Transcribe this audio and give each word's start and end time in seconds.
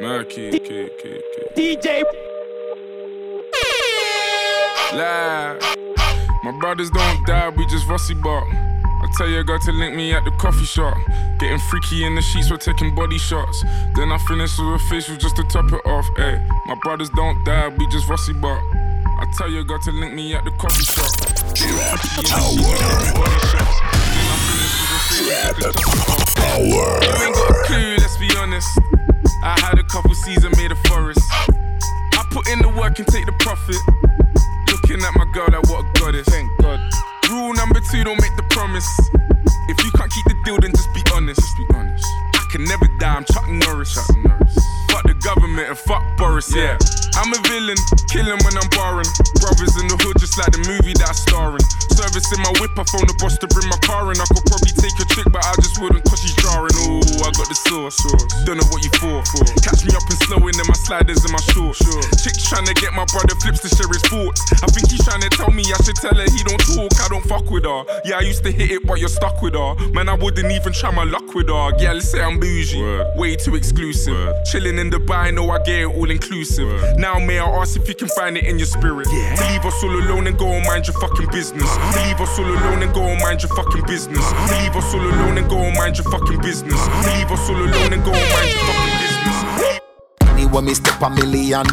Murky, 0.00 0.48
okay, 0.48 0.90
okay, 0.90 1.22
okay. 1.22 1.46
DJ. 1.54 2.02
Live. 4.92 5.62
My 6.42 6.50
brothers 6.60 6.90
don't 6.90 7.24
die, 7.26 7.50
we 7.50 7.64
just 7.66 7.86
rusty 7.88 8.14
bark. 8.14 8.44
I 8.50 9.06
tell 9.16 9.28
your 9.28 9.44
girl 9.44 9.60
to 9.60 9.72
link 9.72 9.94
me 9.94 10.12
at 10.12 10.24
the 10.24 10.32
coffee 10.32 10.64
shop. 10.64 10.96
Getting 11.38 11.60
freaky 11.70 12.04
in 12.04 12.16
the 12.16 12.22
sheets, 12.22 12.50
we're 12.50 12.56
taking 12.56 12.92
body 12.94 13.18
shots. 13.18 13.62
Then 13.94 14.10
I 14.10 14.18
finish 14.26 14.58
with 14.58 14.74
a 14.74 14.78
facial 14.90 15.16
just 15.16 15.36
to 15.36 15.44
top 15.44 15.72
it 15.72 15.86
off. 15.86 16.06
Ay, 16.18 16.44
my 16.66 16.74
brothers 16.82 17.10
don't 17.10 17.44
die, 17.44 17.68
we 17.68 17.86
just 17.86 18.08
rusty 18.08 18.32
bark. 18.32 18.62
I 19.20 19.26
tell 19.38 19.48
your 19.48 19.62
girl 19.62 19.78
to 19.78 19.92
link 19.92 20.12
me 20.12 20.34
at 20.34 20.44
the 20.44 20.50
coffee 20.58 20.82
shop. 20.82 21.06
Getting 21.54 21.54
freaky 21.54 21.70
in 21.70 21.94
the 21.94 22.02
sheets, 22.02 22.34
taking 22.34 23.14
body 23.14 23.38
shots. 23.46 23.78
Then 24.10 24.26
I 24.26 24.38
finish 24.42 24.74
with 24.74 24.90
a 24.90 25.06
facial 25.06 25.30
just 25.30 25.62
to 25.62 25.72
top 25.72 25.86
it 25.86 26.06
off. 26.10 26.34
Eh. 26.34 26.34
Power. 26.34 26.98
You 27.02 27.10
ain't 27.22 27.34
got 27.34 27.50
a 27.50 27.62
clue, 27.64 27.96
let's 27.96 28.16
be 28.18 28.28
honest. 28.36 28.93
I 29.44 29.60
had 29.60 29.78
a 29.78 29.84
couple 29.84 30.14
seasons 30.14 30.56
made 30.56 30.72
a 30.72 30.76
forest. 30.88 31.20
I 31.30 32.24
put 32.30 32.48
in 32.48 32.60
the 32.60 32.68
work 32.80 32.98
and 32.98 33.06
take 33.06 33.26
the 33.26 33.36
profit. 33.44 33.76
Looking 34.72 35.04
at 35.04 35.12
my 35.20 35.28
girl 35.36 35.52
like 35.52 35.68
what 35.68 35.84
a 35.84 36.00
goddess. 36.00 36.26
Thank 36.32 36.48
God. 36.62 36.80
Rule 37.28 37.52
number 37.52 37.80
two, 37.92 38.04
don't 38.04 38.16
make 38.24 38.34
the 38.36 38.46
promise. 38.48 38.88
If 39.68 39.76
you 39.84 39.90
can't 40.00 40.10
keep 40.10 40.24
the 40.24 40.36
deal, 40.46 40.56
then 40.56 40.72
just 40.72 40.88
be 40.94 41.04
honest. 41.12 41.40
Just 41.40 41.56
be 41.58 41.66
honest. 41.76 42.08
I 42.40 42.48
can 42.52 42.64
never 42.64 42.88
die, 42.98 43.16
I'm 43.16 43.24
Chuck 43.24 43.44
Norris. 43.50 43.92
Chuck 43.92 44.16
Norris. 44.16 44.56
Fuck 44.88 45.04
the 45.04 45.14
government 45.20 45.68
and 45.68 45.76
fuck 45.76 46.02
Boris, 46.34 46.50
yeah. 46.50 46.74
I'm 47.14 47.30
a 47.30 47.38
villain, 47.46 47.78
killing 48.10 48.42
when 48.42 48.58
I'm 48.58 48.66
barring. 48.74 49.06
Brothers 49.38 49.78
in 49.78 49.86
the 49.86 49.94
hood, 50.02 50.18
just 50.18 50.34
like 50.34 50.50
the 50.50 50.66
movie 50.66 50.90
that 50.98 51.06
I 51.06 51.14
star 51.14 51.54
in. 51.54 51.62
Service 51.94 52.26
in 52.34 52.42
my 52.42 52.50
whip, 52.58 52.74
I 52.74 52.82
phone 52.90 53.06
the 53.06 53.14
boss 53.22 53.38
to 53.38 53.46
bring 53.46 53.70
my 53.70 53.78
car 53.86 54.10
in. 54.10 54.18
I 54.18 54.26
could 54.34 54.42
probably 54.42 54.74
take 54.74 54.98
a 54.98 55.06
trick, 55.06 55.30
but 55.30 55.46
I 55.46 55.54
just 55.62 55.78
wouldn't 55.78 56.02
cause 56.10 56.18
she's 56.18 56.34
jarring. 56.42 56.74
Ooh, 56.90 57.22
I 57.22 57.30
got 57.38 57.46
the 57.46 57.54
sauce. 57.54 58.02
Don't 58.42 58.58
know 58.58 58.66
what 58.74 58.82
you 58.82 58.90
for. 58.98 59.22
Catch 59.62 59.86
me 59.86 59.94
up 59.94 60.02
and 60.10 60.18
slowing 60.26 60.58
in 60.58 60.66
my 60.66 60.74
sliders 60.74 61.22
and 61.22 61.30
my 61.30 61.38
shorts. 61.54 61.78
Chick's 62.18 62.50
trying 62.50 62.66
to 62.66 62.74
get 62.74 62.90
my 62.98 63.06
brother 63.14 63.38
flips 63.38 63.62
to 63.62 63.70
share 63.70 63.86
his 63.86 64.02
thoughts. 64.10 64.42
I 64.58 64.66
think 64.74 64.90
he's 64.90 65.06
trying 65.06 65.22
to 65.22 65.30
tell 65.30 65.54
me 65.54 65.62
I 65.70 65.78
should 65.86 66.02
tell 66.02 66.18
her 66.18 66.26
he 66.26 66.42
don't 66.42 66.58
talk, 66.66 66.90
I 66.98 67.06
don't 67.14 67.22
fuck 67.30 67.46
with 67.46 67.62
her. 67.62 67.86
Yeah, 68.02 68.18
I 68.18 68.26
used 68.26 68.42
to 68.42 68.50
hit 68.50 68.74
it, 68.74 68.82
but 68.82 68.98
you're 68.98 69.12
stuck 69.12 69.38
with 69.38 69.54
her. 69.54 69.78
Man, 69.94 70.10
I 70.10 70.18
wouldn't 70.18 70.50
even 70.50 70.74
try 70.74 70.90
my 70.90 71.06
luck 71.06 71.30
with 71.30 71.46
her. 71.46 71.78
Yeah, 71.78 71.94
let's 71.94 72.10
say 72.10 72.18
I'm 72.18 72.42
bougie. 72.42 72.82
Way 73.14 73.38
too 73.38 73.54
exclusive. 73.54 74.34
Chilling 74.50 74.82
in 74.82 74.90
Dubai, 74.90 75.30
know 75.30 75.46
I 75.54 75.62
get 75.62 75.86
it 75.86 75.94
all 75.94 76.10
inclusive. 76.10 76.23
Now, 76.96 77.18
may 77.18 77.38
I 77.38 77.46
ask 77.60 77.76
if 77.76 77.88
you 77.88 77.94
can 77.94 78.08
find 78.08 78.36
it 78.36 78.44
in 78.44 78.58
your 78.58 78.66
spirit? 78.66 79.04
To 79.04 79.12
leave 79.12 79.64
us 79.64 79.82
all 79.82 79.90
alone 79.90 80.26
and 80.26 80.38
go 80.38 80.46
and 80.46 80.64
mind 80.66 80.86
your 80.86 80.98
fucking 80.98 81.30
business. 81.30 81.62
Uh-huh. 81.64 81.92
To 81.92 82.08
leave 82.08 82.20
us 82.20 82.38
all 82.38 82.46
alone 82.46 82.82
and 82.82 82.94
go 82.94 83.02
and 83.02 83.20
mind 83.20 83.42
your 83.42 83.54
fucking 83.54 83.84
business. 83.86 84.18
Uh-huh. 84.18 84.48
To 84.48 84.62
leave 84.62 84.76
us 84.76 84.94
all 84.94 85.00
alone 85.00 85.38
and 85.38 85.50
go 85.50 85.58
and 85.58 85.76
mind 85.76 85.98
your 85.98 86.10
fucking 86.10 86.40
business. 86.40 86.74
Uh-huh. 86.74 87.02
To 87.02 87.18
leave 87.18 87.30
us 87.30 87.48
all 87.48 87.56
alone 87.56 87.92
and 87.92 88.04
go 88.04 88.12
and 88.12 88.32
mind 88.32 88.50
your 88.52 88.64
fucking 88.64 88.98
business. 89.04 89.80
Anywhere 90.30 90.62
me 90.62 90.74
step 90.74 91.00
a 91.02 91.10
million 91.10 91.66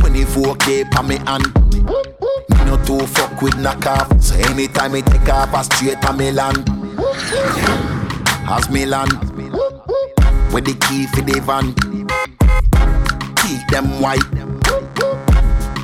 24k 0.00 0.90
pa 0.90 1.02
me 1.02 1.16
hand. 1.26 1.46
Me 1.74 2.64
no 2.64 2.76
too 2.84 3.06
fuck 3.06 3.40
with 3.42 3.54
knockoff 3.54 4.22
So 4.22 4.34
anytime 4.50 4.92
me 4.92 5.02
take 5.02 5.28
off 5.28 5.54
a 5.54 5.64
straight 5.64 6.02
a 6.04 6.12
me 6.12 6.32
land. 6.32 6.68
As 8.48 8.68
me 8.70 8.86
land. 8.86 9.12
With 10.52 10.66
the 10.66 10.74
key 10.88 11.06
for 11.06 11.22
the 11.22 11.40
van? 11.40 11.74
Keep 11.74 11.93
them 13.74 14.00
white. 14.00 14.22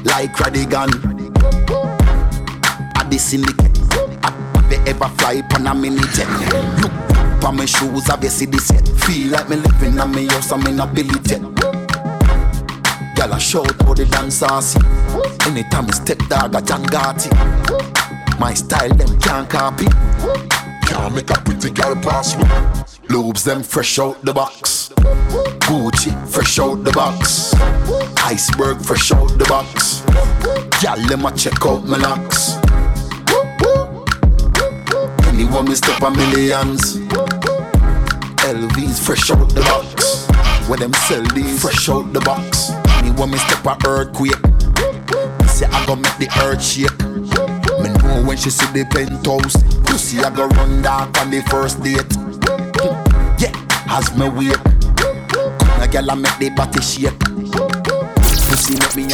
Like 0.05 0.33
Radigan. 0.39 0.91
At 2.95 3.11
the 3.11 3.19
syndicate. 3.19 3.77
Have 4.23 4.71
you 4.71 4.79
ever 4.87 5.09
fly 5.19 5.43
on 5.57 5.67
a 5.67 5.75
mini 5.75 6.03
jet 6.15 6.29
Look 6.81 7.45
on 7.45 7.57
my 7.57 7.65
shoes, 7.65 8.07
have 8.07 8.25
see 8.31 8.47
the 8.47 8.59
set. 8.59 8.87
Feel 8.87 9.33
like 9.33 9.49
me 9.49 9.57
living 9.57 9.99
on 9.99 10.15
me 10.15 10.29
house, 10.29 10.53
I'm 10.53 10.65
in 10.69 10.79
a 10.79 10.87
Billy 10.87 11.19
jet 11.25 11.43
Girl, 13.17 13.35
I 13.35 13.39
shout 13.39 13.83
how 13.83 13.95
the 13.95 14.07
dancers. 14.09 14.77
Anytime 15.49 15.87
I 15.87 15.91
step 15.91 16.19
dog, 16.29 16.55
a 16.55 16.63
John 16.63 16.85
Gotti. 16.85 17.29
My 18.39 18.55
style, 18.55 18.95
them 18.95 19.19
can't 19.19 19.51
copy. 19.51 19.87
Can't 20.87 21.13
make 21.13 21.31
a 21.31 21.41
pretty 21.43 21.71
girl 21.71 21.97
pass 21.97 22.37
me. 22.39 22.45
Lobes, 23.09 23.43
them 23.43 23.65
fresh 23.65 23.99
out 23.99 24.25
the 24.25 24.33
box. 24.33 24.91
Gucci, 25.67 26.13
fresh 26.29 26.61
out 26.61 26.85
the 26.85 26.93
box 26.93 27.53
Iceberg, 28.23 28.81
fresh 28.83 29.13
out 29.13 29.29
the 29.39 29.45
box. 29.49 30.01
Girl, 30.81 30.97
let 31.09 31.19
me 31.19 31.31
check 31.37 31.65
out 31.67 31.85
my 31.85 31.97
locks. 31.99 32.57
Anyone 35.27 35.67
me 35.67 35.75
step 35.75 36.01
a 36.03 36.11
millions 36.11 36.97
LVs, 38.47 39.05
fresh 39.05 39.31
out 39.31 39.49
the 39.55 39.61
box. 39.63 40.27
When 40.69 40.81
them 40.81 40.93
sell 40.93 41.23
these, 41.35 41.61
fresh 41.61 41.89
out 41.89 42.13
the 42.13 42.21
box. 42.21 42.71
Anyone 42.99 43.33
me 43.33 43.39
step 43.39 43.65
a 43.67 43.77
earthquake? 43.87 44.33
Say 45.49 45.67
I 45.67 45.85
go 45.87 45.97
make 45.97 46.17
the 46.19 46.29
earth 46.43 46.63
shake 46.63 46.99
Me 47.83 47.89
know 48.01 48.27
when 48.27 48.37
she 48.37 48.51
see 48.51 48.67
the 48.73 48.85
penthouse. 48.87 49.57
Pussy 49.85 50.21
I 50.21 50.31
go 50.31 50.47
run 50.47 50.83
dark 50.83 51.19
on 51.21 51.31
the 51.31 51.43
first 51.51 51.83
date. 51.83 52.15
Yeah, 53.41 53.53
as 53.89 54.15
me 54.17 54.29
wait 54.29 54.57
Come 55.59 55.81
a 55.83 55.89
girl 55.89 56.11
I 56.11 56.15
make 56.15 56.39
the 56.39 56.51
body 56.51 56.81
shake 56.81 57.90
Pussy 58.61 58.75
make 58.75 58.95
me 58.95 59.09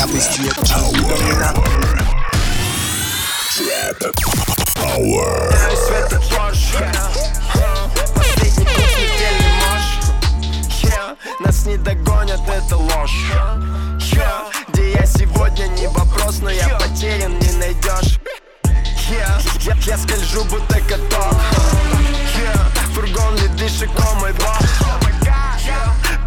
Power. 4.75 5.53
Света 5.77 6.21
позже 6.21 6.93
Последний 8.17 8.65
путь 8.65 8.97
недельный 8.99 9.53
мощь 9.61 9.91
Yeah, 10.83 11.17
Нас 11.39 11.65
не 11.65 11.77
догонят, 11.77 12.41
это 12.49 12.77
ложь. 12.77 13.33
Где 14.69 14.93
я 14.95 15.06
сегодня 15.06 15.69
не 15.69 15.87
вопрос, 15.89 16.41
но 16.41 16.51
я 16.51 16.69
потерян, 16.81 17.39
не 17.39 17.53
найдешь. 17.53 18.19
Я, 19.09 19.41
я 19.87 19.97
скольжу, 19.97 20.45
будто 20.45 20.81
каток. 20.81 21.41
Фургон 22.95 23.37
ледышек, 23.37 23.91
о 23.97 24.15
мой 24.15 24.33
бог 24.33 25.06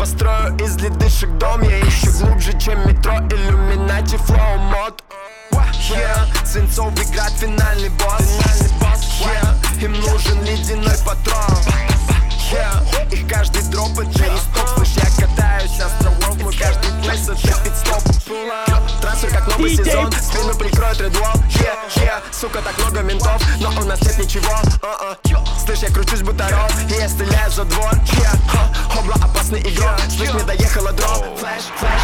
Построю 0.09 0.57
из 0.57 0.75
ледышек 0.77 1.29
дом, 1.37 1.61
я 1.61 1.79
ищу 1.81 2.11
глубже, 2.13 2.57
чем 2.59 2.79
метро 2.87 3.13
Иллюминати, 3.29 4.17
флоу, 4.17 4.57
мод. 4.57 5.03
Yeah, 5.51 6.45
Свинцовый 6.45 7.05
град, 7.13 7.31
финальный 7.39 7.89
босс 7.89 8.39
Yeah, 9.21 9.83
Им 9.83 9.93
нужен 9.93 10.43
ледяной 10.43 10.95
патрон. 11.05 11.59
Yeah, 12.51 13.13
Их 13.13 13.27
каждый 13.27 13.61
дроп 13.69 13.99
это 13.99 14.07
не 14.07 14.37
стоп 14.37 14.83
я 14.95 15.27
катаюсь, 15.27 15.79
островок 15.79 16.41
Мой 16.41 16.55
каждый 16.55 16.91
плейс 17.03 17.29
это 17.29 17.63
пидстоп 17.63 18.03
новый 19.69 19.75
DJ. 19.75 19.85
сезон. 19.85 20.11
Спину 20.11 20.55
прикроет 20.55 20.99
редвол 21.01 21.27
Yeah, 21.49 21.77
yeah, 21.95 22.23
сука, 22.31 22.61
так 22.61 22.77
много 22.79 23.01
ментов 23.01 23.41
Но 23.59 23.69
у 23.69 23.85
нас 23.85 24.01
нет 24.01 24.17
ничего. 24.17 24.53
Uh-uh. 24.81 25.65
Слышь, 25.65 25.79
я 25.79 25.89
кручусь 25.89 26.21
будто 26.21 26.47
рот 26.49 26.71
И 26.89 26.93
я 26.99 27.09
стреляю 27.09 27.51
за 27.51 27.65
двор 27.65 27.91
ха, 28.47 28.73
Хобла 28.93 29.15
опасный 29.15 29.59
игрок. 29.61 29.99
Слышь, 30.15 30.33
мне 30.33 30.43
доехала 30.43 30.91
дроп 30.91 31.25
Флэш, 31.37 31.63
флэш. 31.77 32.01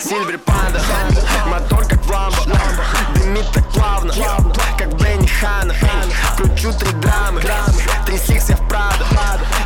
Сильвер 0.00 0.38
Панда. 0.38 0.80
Мотор 1.46 1.84
как 1.86 1.99
ламбо 2.10 2.38
Дымит 3.14 3.50
так 3.52 3.68
плавно 3.70 4.12
Как 4.76 4.94
Бенни 5.00 5.26
Хана. 5.26 5.74
Кручу 6.36 6.72
три 6.72 6.92
драмы. 6.92 7.42
Три 8.06 8.18
сикс 8.18 8.48
я 8.48 8.56
в 8.56 8.68
Прадо. 8.68 9.04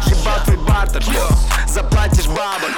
Ебал 0.06 0.40
твой 0.44 0.56
бартер. 0.58 1.02
Заплатишь 1.66 2.26
баба 2.26 2.68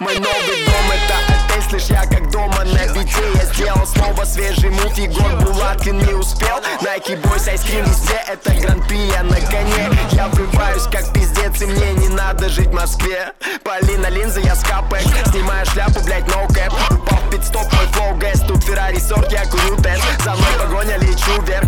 Мой 0.00 0.18
новый 0.18 0.66
дом 0.66 0.90
это 0.92 1.43
Слышь, 1.68 1.86
я 1.86 2.04
как 2.06 2.30
дома 2.30 2.64
на 2.64 2.86
бите. 2.92 3.22
Я 3.34 3.44
сделал 3.52 3.86
снова 3.86 4.24
свежий 4.24 4.70
мув 4.70 4.96
Егор 4.96 5.32
Булаткин 5.42 5.98
не 5.98 6.14
успел. 6.14 6.58
Nike 6.82 7.20
Boys, 7.20 7.48
айскрим 7.48 7.84
везде. 7.84 8.20
Это 8.28 8.52
гран-при, 8.54 9.06
я 9.06 9.22
на 9.22 9.36
коне. 9.36 9.90
Я 10.12 10.28
врываюсь 10.28 10.84
как 10.84 11.12
пиздец 11.12 11.60
И 11.62 11.66
мне 11.66 11.92
не 11.94 12.08
надо 12.08 12.48
жить 12.48 12.68
в 12.68 12.72
Москве. 12.74 13.32
Полина 13.64 14.08
линза, 14.08 14.40
я 14.40 14.54
скапэк 14.54 15.02
Снимаю 15.30 15.66
шляпу, 15.66 16.00
блять, 16.04 16.24
no 16.26 16.46
cap. 16.48 16.72
Упал 16.90 17.18
в 17.18 17.30
пидстоп, 17.30 17.72
мой 17.72 17.86
флоу 17.92 18.14
гэс. 18.16 18.40
Тут 18.46 18.62
Феррари 18.62 18.98
сорт, 18.98 19.32
я 19.32 19.44
курю 19.46 19.76
тест 19.76 20.02
За 20.22 20.34
мной 20.34 20.52
погоня, 20.60 20.96
лечу 20.98 21.40
вверх 21.42 21.63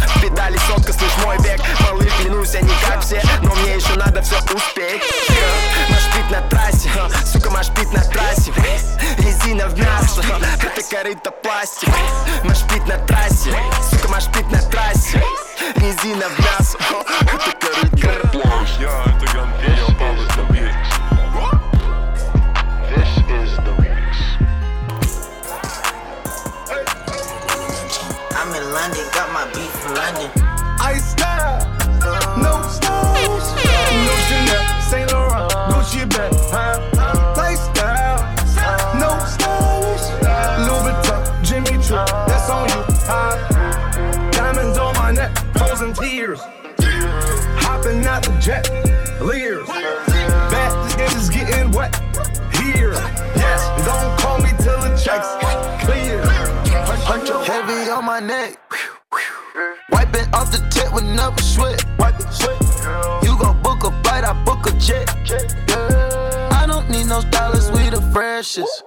корыто 11.06 11.31
пластик 11.31 11.88
Машпит 12.43 12.85
на 12.88 12.99
трассе. 13.06 13.55
Сука, 13.91 14.08
машпит 14.08 14.50
на 14.50 14.61
neck, 45.81 45.94
frozen 45.94 45.94
tears. 45.94 46.40
Hopping 47.58 48.05
out 48.06 48.23
the 48.23 48.38
jet, 48.40 48.69
leers. 49.20 49.67
Back, 49.67 50.99
is 51.17 51.28
getting 51.28 51.70
wet. 51.73 51.94
Here, 52.55 52.93
yes, 53.34 53.84
don't 53.84 54.19
call 54.20 54.38
me 54.38 54.50
till 54.58 54.81
the 54.81 54.96
checks 54.96 55.28
clear. 55.84 56.23
Heavy 57.44 57.90
on 57.90 58.05
my 58.05 58.20
neck. 58.20 58.58
Wiping 59.90 60.26
off 60.34 60.50
the 60.52 60.67
tip 60.70 60.93
with 60.93 61.05
never 61.05 61.40
sweat. 61.40 61.84
You 63.23 63.38
gon' 63.38 63.61
book 63.62 63.84
a 63.84 63.90
flight, 64.02 64.25
I 64.25 64.32
book 64.44 64.67
a 64.67 64.73
jet. 64.78 65.08
I 66.52 66.67
don't 66.67 66.88
need 66.90 67.06
no 67.06 67.23
dollars, 67.31 67.70
we 67.70 67.90
the 67.90 68.02
freshest. 68.12 68.82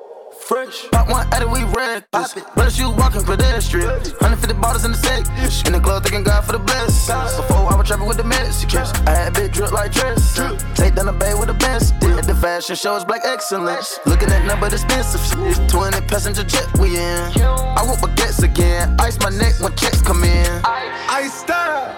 Fresh. 0.49 0.89
Pop 0.89 1.07
one 1.07 1.31
at 1.31 1.43
it, 1.43 1.47
we 1.47 1.61
reckless. 1.61 2.33
But 2.55 2.75
you 2.79 2.89
walking 2.89 3.23
pedestrian. 3.23 3.87
150 4.17 4.53
bottles 4.59 4.83
in 4.83 4.93
the 4.93 4.97
sack. 4.97 5.27
In 5.67 5.73
the 5.73 5.79
club, 5.79 6.01
thanking 6.01 6.23
God 6.23 6.43
for 6.43 6.53
the 6.53 6.57
blessings. 6.57 7.05
Before 7.37 7.71
I 7.71 7.75
was 7.75 7.87
trapping 7.87 8.07
with 8.07 8.17
the 8.17 8.23
Mexicans. 8.23 8.89
I 9.05 9.11
had 9.11 9.35
big 9.35 9.53
drip 9.53 9.71
like 9.71 9.91
dress. 9.91 10.33
Take 10.73 10.95
down 10.95 11.05
the 11.05 11.13
bay 11.13 11.35
with 11.35 11.49
the 11.49 11.53
best. 11.53 11.93
At 12.01 12.25
the 12.25 12.33
fashion 12.33 12.75
show, 12.75 12.95
it's 12.95 13.05
black 13.05 13.21
excellence. 13.25 13.99
Looking 14.07 14.29
at 14.29 14.43
number 14.47 14.65
expensive 14.65 15.21
shit. 15.21 15.69
20 15.69 16.01
passenger 16.07 16.43
jet 16.43 16.65
we 16.79 16.97
in. 16.97 17.29
I 17.77 17.83
want 17.85 18.01
baguettes 18.01 18.41
again. 18.41 18.97
Ice 18.99 19.19
my 19.19 19.29
neck 19.29 19.53
when 19.59 19.75
checks 19.75 20.01
come 20.01 20.23
in. 20.23 20.61
Ice 20.65 21.41
style, 21.41 21.93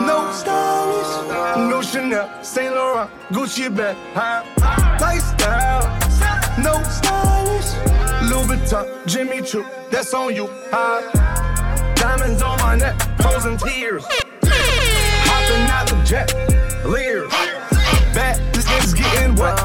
no 0.00 0.32
stylish. 0.32 1.68
No 1.68 1.82
Chanel, 1.82 2.42
Saint 2.42 2.74
Laurent, 2.74 3.10
Gucci 3.30 3.68
bag, 3.68 3.94
huh? 4.14 4.42
Lifestyle, 5.00 6.03
no 6.58 6.82
stylish. 6.84 7.74
Louis 8.30 8.46
Vuitton, 8.46 9.06
Jimmy 9.06 9.42
Choo, 9.42 9.64
that's 9.90 10.14
on 10.14 10.34
you, 10.34 10.48
huh? 10.70 11.02
Diamonds 11.94 12.42
on 12.42 12.58
my 12.58 12.76
neck, 12.76 13.00
frozen 13.20 13.56
tears. 13.56 14.04
Hopping 14.44 15.70
out 15.70 15.86
the 15.88 16.02
jet, 16.04 16.32
leers. 16.86 17.30
Back, 18.14 18.38
this 18.52 18.70
is 18.84 18.94
getting 18.94 19.34
wet. 19.34 19.58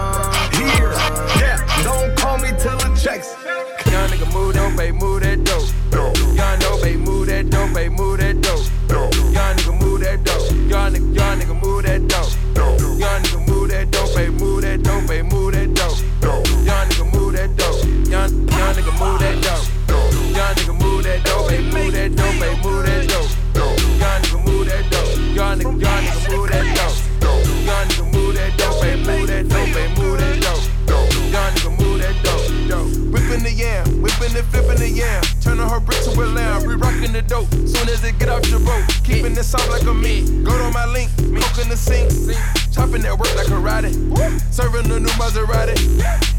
Here, 0.56 0.91
yeah, 1.39 1.57
don't 1.83 2.18
call 2.18 2.38
me 2.38 2.50
till 2.59 2.77
the 2.77 2.97
checks. 3.01 3.35
Young 3.92 4.09
nigga 4.09 4.33
move 4.33 4.53
that 4.56 4.75
babe, 4.75 4.95
move 4.95 5.21
that 5.21 5.44
dope. 5.44 5.69
Young 6.35 6.59
no 6.59 6.81
babe, 6.81 7.00
move 7.00 7.27
that 7.27 7.50
dope, 7.50 7.74
babe, 7.74 7.92
move 7.92 8.19
that 8.19 8.42
dope. 8.42 8.65
Young 9.33 9.56
nigga 9.56 9.80
move 9.80 10.01
that 10.01 10.24
dope. 10.24 10.51
Young 10.69 10.94
nigga, 10.94 11.15
young 11.15 11.39
nigga 11.39 11.62
move 11.62 11.69
that 22.15 22.23
dope, 22.23 22.39
babe, 22.39 22.63
move 22.63 22.85
that 22.85 23.07
dope. 23.07 23.79
Young 24.00 24.21
nigga 24.21 24.45
move 24.45 24.67
that 24.67 24.89
dope. 24.89 25.35
Young 25.35 25.59
nigga, 25.59 25.81
young 25.81 26.03
nigga 26.03 26.31
move 26.31 26.50
that 26.50 26.65
dope. 26.75 27.45
Young 27.65 27.88
nigga 27.88 28.13
move 28.13 28.35
that 28.35 28.57
dope, 28.57 28.81
babe, 28.81 29.00
move 29.06 29.27
that 29.27 29.50
dope, 29.50 29.73
babe, 29.73 29.97
move 29.97 30.19
that 30.19 30.41
dope. 30.41 31.13
Young 31.31 31.53
nigga 31.53 31.79
move 31.79 32.00
that 32.00 32.15
dope. 32.23 32.89
Whipping 33.11 33.44
the 33.44 33.51
yam, 33.51 34.01
whipping 34.01 34.35
and 34.35 34.45
flipping 34.47 34.79
the 34.79 34.89
yam. 34.89 35.23
Turning 35.41 35.67
her 35.67 35.79
brick 35.79 36.01
to 36.03 36.11
a 36.11 36.25
lamb, 36.25 36.63
re 36.63 36.75
rocking 36.75 37.13
the 37.13 37.21
dope. 37.21 37.50
Soon 37.51 37.89
as 37.89 38.03
it 38.03 38.17
get 38.19 38.29
off 38.29 38.45
your 38.47 38.59
boat, 38.59 38.83
keeping 39.03 39.33
it 39.33 39.44
soft 39.44 39.69
like 39.69 39.83
a 39.83 39.94
meat. 39.94 40.25
Go 40.44 40.57
to 40.57 40.71
my 40.71 40.85
link, 40.85 41.09
coke 41.17 41.59
in 41.61 41.69
the 41.69 41.77
sink. 41.77 42.09
Chopping 42.71 43.01
that 43.01 43.17
work 43.17 43.33
like 43.35 43.47
karate. 43.47 43.94
Serving 44.53 44.91
a 44.91 45.00
new 45.00 45.13
Maserati. 45.19 45.75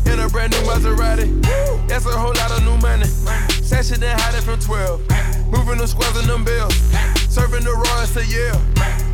In 0.07 0.19
a 0.19 0.29
brand 0.29 0.53
new 0.53 0.63
Maserati. 0.63 1.29
That's 1.89 2.07
a 2.07 2.17
whole 2.17 2.35
lot 2.35 2.51
of 2.51 2.65
new 2.65 2.77
money. 2.79 3.07
Sashing 3.63 4.03
and 4.03 4.21
hiding 4.21 4.43
from 4.43 4.59
12. 4.59 5.40
Moving 5.51 5.79
the 5.79 5.87
squares 5.87 6.17
and 6.17 6.29
them 6.29 6.45
bills. 6.45 6.75
Serving 7.29 7.65
the 7.65 7.75
Royals 7.75 8.13
to 8.15 8.25
Yale. 8.27 8.61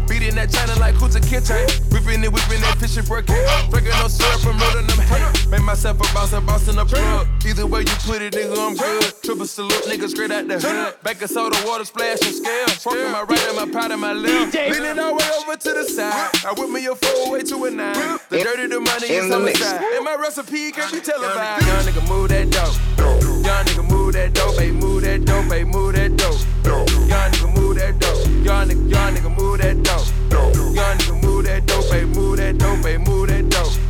Beating 0.09 0.37
that 0.37 0.50
China 0.50 0.79
like 0.79 0.94
Kunta 0.94 1.21
Kinte. 1.21 1.56
Whipping 1.93 2.23
it, 2.23 2.33
whipping 2.33 2.61
that 2.61 2.79
fishing 2.79 3.03
for 3.03 3.19
a 3.19 3.23
cake. 3.23 3.44
Drinking 3.71 3.93
no 3.99 4.09
syrup 4.09 4.41
from 4.41 4.59
rolling 4.59 4.87
them 4.87 4.99
hay. 4.99 5.50
Make 5.50 5.62
myself 5.62 5.99
a 5.99 6.15
boss 6.15 6.33
and 6.33 6.47
boss 6.47 6.69
in 6.69 6.77
the 6.77 6.85
plug. 6.85 7.27
Either 7.44 7.67
way 7.67 7.81
you 7.81 7.97
put 8.06 8.23
it, 8.23 8.33
nigga, 8.33 8.56
I'm 8.56 8.77
good. 8.77 9.12
Triple 9.23 9.47
salute, 9.47 9.85
nigga, 9.85 10.09
straight 10.09 10.31
out 10.31 10.47
the 10.47 10.59
hood. 10.61 11.03
Back 11.03 11.21
of 11.23 11.31
soda, 11.31 11.56
water 11.67 11.85
splash 11.85 12.23
and 12.23 12.35
scale. 12.35 12.69
Forking 12.81 13.11
my 13.11 13.23
right 13.23 13.47
and 13.49 13.56
my 13.56 13.81
pot 13.81 13.91
and 13.91 14.00
my 14.00 14.12
left. 14.12 14.55
Leaning 14.55 14.99
all 14.99 15.17
the 15.17 15.25
way 15.25 15.31
over 15.41 15.56
to 15.56 15.73
the 15.73 15.85
side. 15.85 16.31
I 16.47 16.53
whip 16.56 16.71
me 16.71 16.87
a 16.87 16.94
four 16.94 17.32
way 17.32 17.43
to 17.43 17.65
a 17.65 17.71
nine. 17.71 18.19
The 18.31 18.39
dirty, 18.39 18.67
the 18.69 18.81
money 18.81 19.09
is 19.11 19.31
on 19.32 19.44
the 19.44 19.55
side. 19.55 19.82
And 19.82 20.05
my 20.05 20.15
recipe 20.15 20.71
can 20.73 20.91
be 20.93 21.00
televised. 21.00 21.67
Young 21.67 21.85
nigga 21.85 22.09
move 22.09 22.29
that 22.29 22.50
dope. 22.50 23.25
Young 23.46 23.64
nigga 23.64 23.88
move 23.88 24.12
that 24.14 24.32
dope, 24.34 24.56
baby, 24.56 24.72
move 24.72 25.02
that 25.02 25.25
dope, 25.25 25.48
baby, 25.48 25.70
move 25.70 25.94
that 25.94 26.16
dope. 26.16 26.34
Young 26.64 27.31
nigga 27.31 27.54
move 27.54 27.76
that 27.76 27.96
dope. 28.00 28.26
Young 28.44 28.69
nigga, 28.69 28.90
young 28.90 29.14
nigga 29.14 29.38
move 29.38 29.58
that 29.58 29.82
dope. 29.84 30.56
Young 30.75 30.98
nigga 30.98 31.22
move 31.22 31.44
that 31.44 31.64
dope, 31.64 31.88
babe, 31.88 32.08
move 32.08 32.38
that 32.38 32.58
dope, 32.58 32.82
babe, 32.82 33.06
move 33.06 33.28
that 33.28 33.48
dope. 33.48 33.86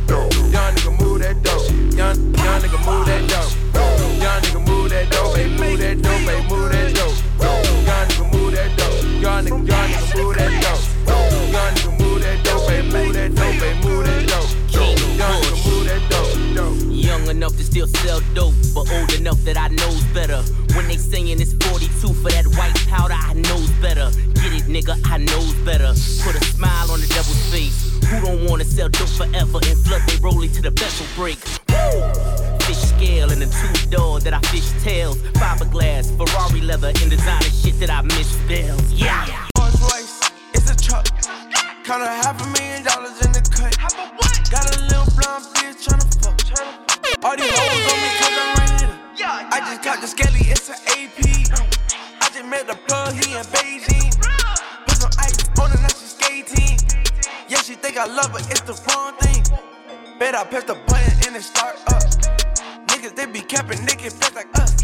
Sell 18.07 18.21
dope, 18.33 18.55
but 18.73 18.89
old 18.91 19.11
enough 19.13 19.37
that 19.43 19.57
I 19.57 19.67
knows 19.67 20.03
better. 20.13 20.41
When 20.75 20.87
they 20.87 20.95
saying 20.95 21.39
it's 21.41 21.53
42 21.67 22.13
for 22.13 22.29
that 22.29 22.45
white 22.57 22.75
powder, 22.87 23.15
I 23.17 23.33
knows 23.33 23.69
better. 23.81 24.09
Get 24.35 24.53
it, 24.53 24.65
nigga, 24.71 24.95
I 25.05 25.17
knows 25.17 25.53
better. 25.65 25.91
Put 26.23 26.35
a 26.35 26.43
smile 26.55 26.91
on 26.91 27.01
the 27.01 27.07
devil's 27.07 27.43
face. 27.51 27.77
Who 28.07 28.21
don't 28.21 28.49
wanna 28.49 28.63
sell 28.63 28.89
dope 28.89 29.09
forever 29.09 29.59
and 29.67 29.77
flood 29.85 30.01
they 30.07 30.17
rolling 30.21 30.51
to 30.53 30.61
the 30.61 30.71
vessel 30.71 31.05
break? 31.15 31.39
Woo! 31.69 32.59
Fish 32.65 32.77
scale 32.95 33.29
and 33.31 33.43
a 33.43 33.47
two 33.47 33.89
door 33.89 34.19
that 34.21 34.33
I 34.33 34.39
fish 34.51 34.69
tails. 34.83 35.17
Fiberglass, 35.39 36.15
Ferrari 36.15 36.61
leather, 36.61 36.93
and 37.01 37.09
designer 37.09 37.51
shit 37.61 37.77
that 37.79 37.89
I 37.89 38.01
misspells. 38.03 38.87
Yeah. 38.93 39.46
Got 49.87 50.01
the 50.01 50.07
skelly, 50.07 50.41
it's 50.51 50.67
an 50.67 50.75
AP. 50.99 51.15
I 52.19 52.27
just 52.33 52.45
met 52.45 52.67
the 52.67 52.75
plug, 52.87 53.13
he 53.13 53.31
in 53.39 53.45
Beijing. 53.55 54.11
Put 54.85 54.97
some 54.97 55.11
ice 55.17 55.39
on 55.61 55.71
it, 55.71 55.79
now 55.79 55.87
she 55.87 56.07
skating. 56.11 56.77
Yeah, 57.47 57.61
she 57.63 57.75
think 57.75 57.95
I 57.95 58.05
love 58.05 58.31
her, 58.35 58.43
it's 58.51 58.59
the 58.67 58.75
wrong 58.83 59.13
thing. 59.23 59.41
Bet 60.19 60.35
I 60.35 60.43
press 60.43 60.65
the 60.65 60.75
button 60.87 61.13
and 61.25 61.37
it 61.37 61.41
start 61.41 61.77
up. 61.87 62.03
Niggas, 62.87 63.15
they 63.15 63.27
be 63.27 63.39
capping, 63.39 63.79
niggas 63.87 64.11
fast 64.11 64.35
like 64.35 64.51
us. 64.59 64.75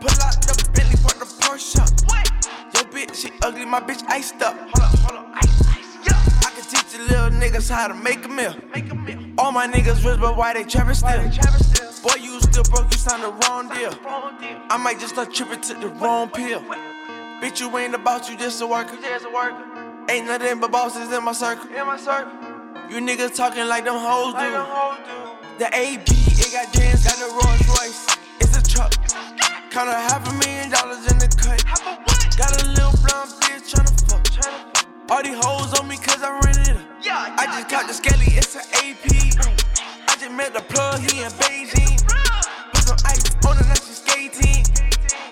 Pull 0.00 0.16
out 0.24 0.40
the 0.48 0.56
Bentley, 0.72 0.96
park 1.04 1.18
the 1.20 1.28
Porsche. 1.44 1.84
Yo, 2.72 2.80
bitch, 2.88 3.14
she 3.14 3.30
ugly, 3.42 3.66
my 3.66 3.80
bitch 3.80 4.02
iced 4.08 4.40
up. 4.40 4.56
Hold 4.56 4.80
up, 4.80 4.98
hold 5.00 5.18
up, 5.18 5.39
teach 6.70 6.92
the 6.92 7.02
little 7.02 7.30
niggas 7.30 7.68
how 7.68 7.88
to 7.88 7.94
make 7.94 8.24
a 8.24 8.28
meal. 8.28 8.54
Make 8.72 8.90
a 8.90 8.94
meal. 8.94 9.18
All 9.38 9.50
my 9.50 9.66
niggas 9.66 10.04
rich, 10.04 10.20
but 10.20 10.36
why 10.36 10.54
they 10.54 10.64
trapping 10.64 10.94
still? 10.94 11.18
Boy, 12.02 12.14
you 12.20 12.40
still 12.40 12.62
broke, 12.64 12.90
you 12.92 12.98
signed 12.98 13.22
the 13.22 13.32
wrong 13.42 13.68
deal. 13.68 13.92
I 14.70 14.76
might 14.76 15.00
just 15.00 15.14
start 15.14 15.34
tripping 15.34 15.60
to 15.62 15.74
the 15.74 15.88
wrong 15.88 16.30
pill. 16.30 16.60
Bitch, 17.40 17.58
you 17.60 17.76
ain't 17.76 17.94
about 17.94 18.30
you 18.30 18.36
just 18.36 18.62
a 18.62 18.66
worker. 18.66 18.96
Just 19.02 19.26
a. 19.26 20.10
Ain't 20.10 20.26
nothing 20.26 20.60
but 20.60 20.70
bosses 20.70 21.12
in 21.12 21.24
my 21.24 21.32
circle. 21.32 21.66
In 21.74 21.86
my 21.86 21.96
circle. 21.96 22.32
You 22.90 23.00
niggas 23.00 23.34
talking 23.34 23.66
like 23.66 23.84
them 23.84 23.96
hoes 23.98 24.34
do. 24.34 24.50
The 25.58 25.68
AB, 25.76 26.02
it 26.06 26.52
got 26.52 26.72
jams, 26.72 27.04
got 27.04 27.16
the 27.18 27.30
Rolls 27.30 27.68
Royce. 27.68 28.16
It's 28.40 28.56
a 28.56 28.62
truck. 28.62 28.92
Count 29.70 29.88
a 29.88 29.94
half 29.94 30.26
a 30.28 30.32
million 30.32 30.70
dollars 30.70 31.10
in 31.10 31.18
the 31.18 31.28
cut. 31.36 31.64
Got 32.36 32.62
a 32.62 32.68
little 32.68 32.92
blonde 33.04 33.30
bitch 33.42 33.74
tryna 33.74 34.10
fuck. 34.10 34.79
All 35.10 35.22
these 35.24 35.34
hoes 35.42 35.78
on 35.80 35.88
me 35.88 35.96
cause 35.96 36.22
I 36.22 36.38
rented 36.44 36.76
it. 36.76 36.82
I 37.10 37.46
just 37.46 37.68
got 37.68 37.88
the 37.88 37.94
skelly, 37.94 38.26
it's 38.26 38.54
an 38.54 38.62
AP. 38.78 39.04
I 40.06 40.16
just 40.16 40.30
met 40.30 40.54
the 40.54 40.60
plug, 40.60 41.00
he 41.00 41.22
in 41.22 41.32
Beijing. 41.32 41.98
Put 42.72 42.84
some 42.84 42.96
ice 43.04 43.24
on 43.44 43.56
her, 43.56 43.64
now 43.64 43.74
she 43.74 43.92
skating. 43.92 44.64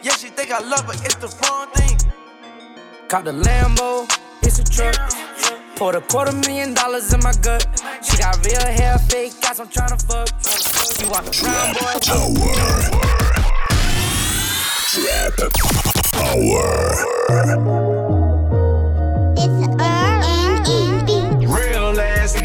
Yeah, 0.02 0.16
she 0.16 0.30
think 0.30 0.50
I 0.50 0.58
love 0.58 0.84
her, 0.86 0.94
it's 1.04 1.14
the 1.14 1.28
wrong 1.42 1.68
thing. 1.74 1.96
Caught 3.06 3.26
the 3.26 3.32
Lambo, 3.32 4.10
it's 4.42 4.58
a 4.58 4.64
truck. 4.64 4.96
Poured 5.76 5.94
a 5.94 6.00
quarter 6.00 6.32
million 6.32 6.74
dollars 6.74 7.12
in 7.12 7.20
my 7.20 7.32
gut. 7.40 7.64
She 8.02 8.18
got 8.18 8.44
real 8.44 8.60
hair, 8.60 8.98
fake 8.98 9.40
guys, 9.40 9.60
I'm 9.60 9.68
tryna 9.68 10.02
fuck. 10.02 10.28
You 11.00 11.08
walk 11.08 11.24
around, 11.44 11.76
boy. 17.78 17.87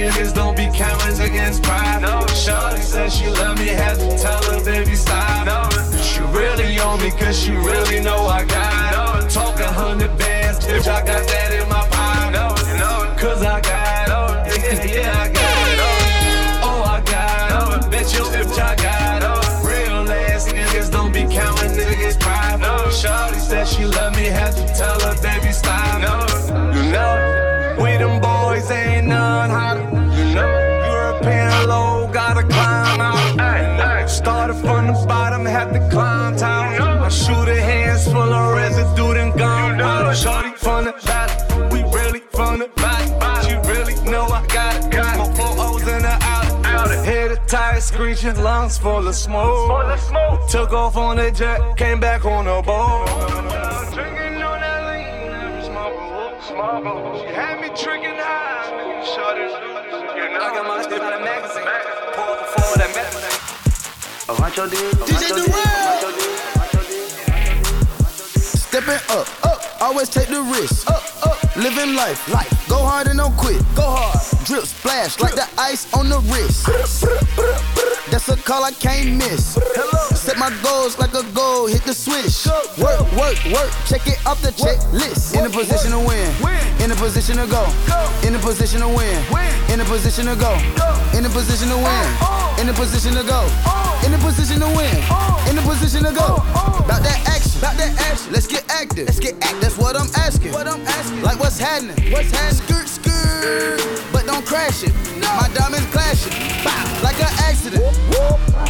Niggas 0.04 0.34
don't 0.34 0.56
be 0.56 0.70
counting 0.74 1.20
against 1.22 1.64
pride. 1.64 2.02
No. 2.02 2.26
Shorty 2.28 2.82
said 2.82 3.12
she 3.12 3.28
love 3.30 3.58
me, 3.58 3.68
had 3.68 3.96
to 4.00 4.18
tell 4.18 4.44
her, 4.44 4.64
baby, 4.64 4.96
stop. 4.96 5.46
No. 5.46 5.70
She 6.02 6.20
really 6.38 6.78
on 6.80 7.02
me, 7.02 7.12
cause 7.12 7.40
she 7.40 7.52
really 7.52 8.02
know 8.02 8.28
I 8.28 8.44
got 8.44 9.20
it. 9.20 9.24
No. 9.24 9.30
Talk 9.30 9.60
a 9.60 9.72
hundred 9.72 10.18
bands, 10.18 10.66
bitch, 10.66 10.88
I 10.88 11.06
got 11.06 11.26
that 11.28 11.52
in 11.54 11.68
my 11.70 11.88
pocket. 11.88 12.34
No. 12.38 12.48
No. 12.84 13.16
Cause 13.18 13.42
I 13.44 13.62
got 13.62 14.08
it. 14.08 14.64
Yeah, 14.64 15.02
yeah, 15.02 15.24
I 15.24 15.28
got 15.32 15.68
it. 15.72 15.84
Oh, 16.68 16.84
I 16.84 17.02
got 17.02 17.86
it. 17.86 17.92
Bet 17.92 18.14
you, 18.14 18.24
bitch, 18.34 18.60
I 18.60 18.76
got 18.76 19.24
it. 19.24 19.68
Real 19.68 20.12
ass 20.12 20.52
niggas 20.52 20.92
don't 20.92 21.14
be 21.14 21.24
counting 21.34 21.72
niggas 21.72 22.20
pride. 22.20 22.60
No. 22.60 22.90
Shorty 22.90 23.40
said 23.40 23.68
she 23.68 23.86
love 23.86 24.16
me, 24.16 24.26
had 24.26 24.52
to 24.52 24.66
tell 24.76 25.00
her, 25.00 25.16
baby, 25.22 25.33
tire 48.24 48.44
lungs 48.44 48.78
full 48.78 49.08
of 49.08 49.16
smoke. 49.16 49.90
Took 50.50 50.72
off 50.72 50.96
on 50.96 51.20
a 51.20 51.32
jet, 51.32 51.76
came 51.76 52.00
back 52.00 52.26
on 52.26 52.48
a 52.48 52.62
boat. 52.62 53.06
Drinking 53.94 54.42
on 54.42 54.60
that 54.62 54.82
lean, 54.88 55.64
smoke, 55.66 56.42
smoke. 56.42 57.20
She 57.20 57.34
had 57.34 57.60
me 57.60 57.68
drinking 57.68 58.16
high, 58.16 59.04
shorty. 59.04 59.52
I 59.52 60.50
got 60.56 60.66
my 60.68 60.82
shit 60.84 61.02
out 61.02 61.14
of 61.14 61.22
magazine. 61.22 61.68
Pour 62.14 62.24
up 62.24 62.56
before 62.56 62.78
that 62.78 62.92
medicine. 62.96 63.34
Rancho 64.42 64.70
D, 64.70 64.76
DJ 65.06 65.24
Stepping 68.40 69.02
up, 69.10 69.28
up, 69.46 69.82
always 69.82 70.10
take 70.10 70.28
the 70.28 70.42
risk. 70.42 70.90
Up, 70.90 71.04
up, 71.28 71.56
living 71.56 71.94
life, 71.96 72.28
life. 72.34 72.68
Go 72.70 72.78
hard 72.78 73.08
and 73.08 73.20
don't 73.20 73.36
quit. 73.38 73.62
Go 73.76 73.84
hard. 73.86 74.46
Drip 74.46 74.64
splash 74.64 75.20
like 75.20 75.36
the 75.36 75.48
ice 75.58 75.94
on 75.94 76.10
the 76.10 76.20
wrist. 76.32 77.73
That's 78.14 78.30
a 78.30 78.38
call 78.38 78.64
I 78.64 78.72
can't 78.74 79.18
miss. 79.18 79.58
Set 80.24 80.40
my 80.40 80.48
goals 80.64 80.98
like 80.98 81.14
a 81.14 81.24
goal, 81.36 81.68
hit 81.68 81.84
the 81.84 81.94
switch. 81.94 82.48
Work, 82.80 83.12
work, 83.12 83.36
work, 83.52 83.68
check 83.84 84.08
it 84.08 84.16
off 84.26 84.42
the 84.42 84.56
checklist. 84.56 85.36
In 85.36 85.46
a 85.46 85.50
position 85.50 85.92
to 85.92 86.00
win, 86.00 86.32
in 86.80 86.90
a 86.92 86.96
position 86.96 87.36
to 87.36 87.46
go, 87.46 87.68
in 88.24 88.34
a 88.34 88.40
position 88.40 88.80
to 88.80 88.88
win, 88.88 89.20
in 89.68 89.82
a 89.82 89.84
position 89.84 90.24
to 90.32 90.36
go, 90.40 90.56
in 91.12 91.28
a 91.28 91.30
position 91.30 91.68
to 91.68 91.76
win, 91.76 92.08
in 92.56 92.70
a 92.70 92.74
position 92.74 93.12
to 93.20 93.24
go, 93.28 93.44
in 94.08 94.16
a 94.16 94.18
position 94.24 94.64
to 94.64 94.72
win, 94.72 94.96
in 95.52 95.60
a 95.60 95.64
position 95.68 96.08
to 96.08 96.16
go. 96.16 96.40
About 96.80 97.04
that 97.04 97.20
action, 97.28 97.60
about 97.60 97.76
that 97.76 97.92
action. 98.08 98.32
Let's 98.32 98.48
get 98.48 98.64
active, 98.72 99.08
let's 99.12 99.20
get 99.20 99.36
active. 99.44 99.60
That's 99.60 99.78
what 99.78 100.00
I'm 100.00 100.08
asking. 100.16 100.54
What 100.54 100.68
I'm 100.72 100.88
asking. 100.88 101.22
Like 101.22 101.38
what's 101.38 101.60
happening? 101.60 102.00
What's 102.14 102.32
happening? 102.32 102.64
Skirt, 102.64 102.88
skirt, 102.88 103.84
but 104.14 104.26
don't 104.26 104.46
crash 104.46 104.88
it. 104.88 104.96
My 105.20 105.52
diamonds 105.52 105.92
clashing, 105.92 106.32
like 107.04 107.20
an 107.20 107.28
accident. 107.44 107.84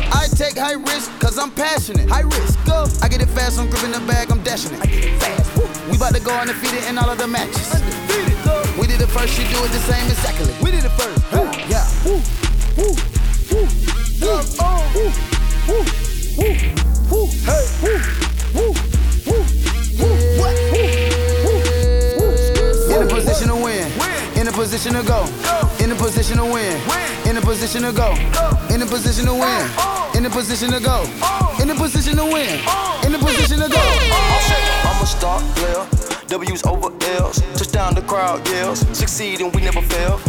I 0.10 0.28
take 0.34 0.58
high 0.58 0.74
risk 0.74 1.12
cause 1.20 1.38
I'm 1.38 1.43
passionate. 1.52 2.10
High 2.10 2.22
risk, 2.22 2.60
go. 2.66 2.88
I 3.02 3.08
get 3.08 3.22
it 3.22 3.30
fast, 3.30 3.60
I'm 3.60 3.70
gripping 3.70 3.92
the 3.92 4.00
bag, 4.02 4.32
I'm 4.32 4.42
dashing 4.44 4.74
it. 4.74 4.82
I 4.82 4.86
get 4.86 5.06
it 5.06 5.20
fast. 5.20 5.90
We 5.90 5.98
about 5.98 6.16
to 6.16 6.22
go 6.22 6.34
undefeated 6.34 6.84
in 6.86 6.98
all 6.98 7.10
of 7.10 7.18
the 7.18 7.28
matches. 7.28 7.74
Undefeated, 7.74 8.38
go. 8.46 8.64
We 8.80 8.88
did 8.88 9.02
it 9.02 9.08
first, 9.08 9.38
you 9.38 9.46
do 9.50 9.64
it 9.64 9.72
the 9.72 9.80
same 9.80 10.06
exactly. 10.06 10.54
We 10.64 10.72
did 10.72 10.86
it 10.86 10.92
first. 10.92 11.20
Woo. 11.32 11.50
Yeah. 11.68 11.86
Woo. 12.06 12.22
Woo. 12.78 12.96
Woo. 13.52 13.68
Woo. 14.22 14.42
Woo. 14.58 14.84
Woo. 14.96 15.12
Woo. 15.68 15.84
Woo. 17.12 17.28
Hey. 17.46 17.66
Woo. 17.84 17.94
Woo. 18.54 18.74
Woo. 18.74 18.83
Position 24.74 25.00
to 25.00 25.08
go. 25.08 25.22
In 25.84 25.92
a 25.92 25.96
position 25.96 26.38
to 26.38 26.46
win. 26.46 26.82
In 27.30 27.38
a 27.38 27.42
position 27.42 27.84
to 27.84 27.92
go. 27.92 28.10
In 28.74 28.82
a 28.82 28.86
position 28.88 29.26
to 29.26 29.34
win. 29.34 29.70
In 30.18 30.26
a 30.26 30.30
position 30.32 30.72
to 30.72 30.80
go. 30.80 31.06
In 31.62 31.70
a 31.70 31.76
position 31.76 32.18
to 32.18 32.26
win. 32.26 32.60
In 33.06 33.14
a 33.14 33.20
position 33.20 33.60
to 33.60 33.70
go. 33.70 33.84
I'm 34.90 35.04
a 35.04 35.06
star 35.06 35.40
player. 35.54 35.86
W's 36.26 36.66
over 36.66 36.90
L's. 37.22 37.40
Touchdown, 37.54 37.94
the 37.94 38.02
crowd 38.02 38.48
yells. 38.50 38.80
Succeed 38.98 39.42
and 39.42 39.54
we 39.54 39.62
never 39.62 39.84
fail. 39.84 40.20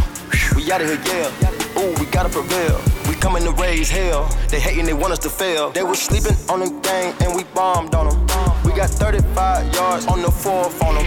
We 0.54 0.70
out 0.70 0.82
of 0.82 0.88
here, 0.88 1.00
yeah. 1.06 1.80
Ooh, 1.80 1.94
we 1.98 2.04
gotta 2.04 2.28
prevail. 2.28 2.78
We 3.08 3.14
coming 3.14 3.44
to 3.44 3.52
raise 3.52 3.88
hell. 3.88 4.28
They 4.50 4.60
hating, 4.60 4.84
they 4.84 4.92
want 4.92 5.14
us 5.14 5.20
to 5.20 5.30
fail. 5.30 5.70
They 5.70 5.84
was 5.84 6.02
sleeping 6.02 6.36
on 6.50 6.60
the 6.60 6.68
gang 6.82 7.14
and 7.22 7.34
we 7.34 7.44
bombed 7.54 7.94
on 7.94 8.10
them. 8.10 8.18
We 8.62 8.72
got 8.72 8.90
35 8.90 9.74
yards 9.74 10.06
on 10.06 10.20
the 10.20 10.30
fourth 10.30 10.82
on 10.82 10.96
them. 10.96 11.06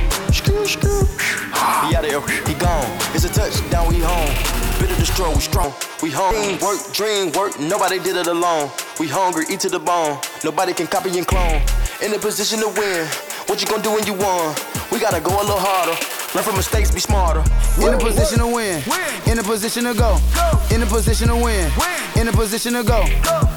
He 1.87 1.95
out 1.95 2.03
of 2.03 2.09
here, 2.09 2.45
he 2.47 2.53
gone. 2.55 2.86
It's 3.27 3.37
a 3.37 3.41
touchdown, 3.41 3.89
we 3.89 3.99
home. 3.99 4.31
Bitter 4.79 4.95
destroy, 4.95 5.27
we 5.35 5.41
strong. 5.41 5.73
We 6.01 6.11
home. 6.11 6.31
Dream 6.31 6.59
work, 6.59 6.79
dream 6.93 7.31
work, 7.33 7.59
nobody 7.59 7.99
did 7.99 8.15
it 8.15 8.27
alone. 8.27 8.71
We 9.01 9.09
hungry, 9.09 9.43
eat 9.49 9.59
to 9.61 9.69
the 9.69 9.79
bone. 9.79 10.17
Nobody 10.45 10.73
can 10.73 10.87
copy 10.87 11.09
and 11.17 11.27
clone. 11.27 11.61
In 12.01 12.13
a 12.13 12.19
position 12.19 12.59
to 12.59 12.69
win. 12.69 13.05
What 13.47 13.59
you 13.59 13.67
gonna 13.67 13.83
do 13.83 13.91
when 13.91 14.05
you 14.07 14.13
won? 14.13 14.55
We 14.93 14.99
gotta 14.99 15.19
go 15.19 15.35
a 15.35 15.43
little 15.43 15.59
harder. 15.59 15.99
Learn 16.35 16.43
from 16.45 16.55
mistakes, 16.55 16.89
be 16.89 17.01
smarter. 17.01 17.43
In 17.83 17.93
a 17.93 17.97
position 17.97 18.39
to 18.39 18.47
win. 18.47 18.81
In 19.27 19.39
a 19.39 19.43
position 19.43 19.83
to 19.83 19.93
go. 19.93 20.15
In 20.71 20.81
a 20.81 20.85
position 20.85 21.27
to 21.27 21.35
win. 21.35 21.69
In 22.15 22.29
a 22.29 22.31
position 22.31 22.73
to 22.79 22.83
go. 22.83 23.03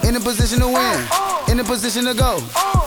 In 0.03 0.17
a 0.17 0.21
position 0.21 0.59
to 0.59 0.67
win. 0.67 0.99
In 1.47 1.61
a 1.61 1.65
position 1.65 2.07
to 2.07 2.15
go. 2.15 2.43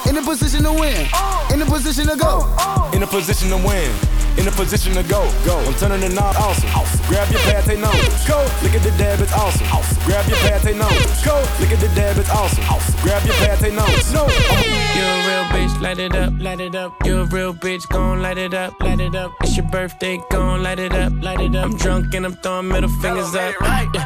In 0.09 0.17
a 0.17 0.21
position 0.21 0.63
to 0.63 0.73
win. 0.73 1.07
In 1.53 1.61
a 1.61 1.65
position 1.65 2.07
to 2.07 2.17
go. 2.17 2.43
In 2.91 3.03
a 3.03 3.07
position 3.07 3.49
to 3.51 3.57
win. 3.63 4.22
In 4.37 4.47
a 4.47 4.51
position 4.51 4.93
to 4.93 5.03
go. 5.03 5.29
Go. 5.45 5.59
I'm 5.59 5.73
turning 5.75 6.01
the 6.01 6.09
knob. 6.09 6.35
Awesome. 6.37 6.69
Grab 7.07 7.29
your 7.31 7.41
pate 7.41 7.79
numbers. 7.79 8.27
Go. 8.27 8.39
Look 8.63 8.75
at 8.75 8.83
the 8.83 8.91
dab. 8.97 9.19
It's 9.21 9.33
awesome. 9.33 9.67
Grab 10.05 10.27
your 10.27 10.37
pate 10.37 10.75
numbers. 10.75 11.23
Go. 11.23 11.35
Look 11.59 11.71
at 11.71 11.79
the 11.79 11.89
dab. 11.95 12.17
It's 12.17 12.29
awesome. 12.29 12.63
Grab 13.01 13.23
your 13.25 13.35
pate 13.35 13.73
numbers. 13.73 14.11
No. 14.13 14.27
You're 14.95 15.05
a 15.05 15.27
real 15.27 15.43
bitch, 15.53 15.81
light 15.81 15.99
it 15.99 16.15
up, 16.15 16.33
light 16.39 16.59
it 16.59 16.75
up. 16.75 16.93
You're 17.03 17.21
a 17.21 17.25
real 17.25 17.53
bitch, 17.53 17.89
gon' 17.89 18.21
light 18.21 18.37
it 18.37 18.53
up, 18.53 18.79
light 18.79 18.99
it 18.99 19.15
up. 19.15 19.33
It's 19.41 19.57
your 19.57 19.65
birthday, 19.67 20.21
gon' 20.29 20.61
light 20.61 20.79
it 20.79 20.93
up, 20.93 21.13
light 21.21 21.41
it 21.41 21.55
up. 21.55 21.65
I'm 21.65 21.77
drunk 21.77 22.13
and 22.13 22.25
I'm 22.25 22.35
throwing 22.35 22.67
middle 22.67 22.89
fingers 23.01 23.33
up. 23.33 23.55
Yeah, 23.61 24.05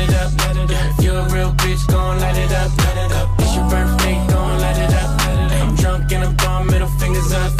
you 1.01 1.13
a 1.13 1.23
real 1.29 1.51
bitch, 1.61 1.87
gon' 1.87 2.19
light 2.19 2.37
it 2.37 2.51
up. 2.51 2.71
It's 3.39 3.55
your 3.55 3.69
birthday, 3.69 4.15
gon' 4.27 4.59
light 4.59 4.77
it 4.77 4.93
up. 4.93 5.21
I'm 5.61 5.75
drunk 5.75 6.11
and 6.11 6.23
I'm 6.23 6.37
throwing 6.37 6.67
middle 6.67 6.87
fingers 6.99 7.31
up. 7.31 7.51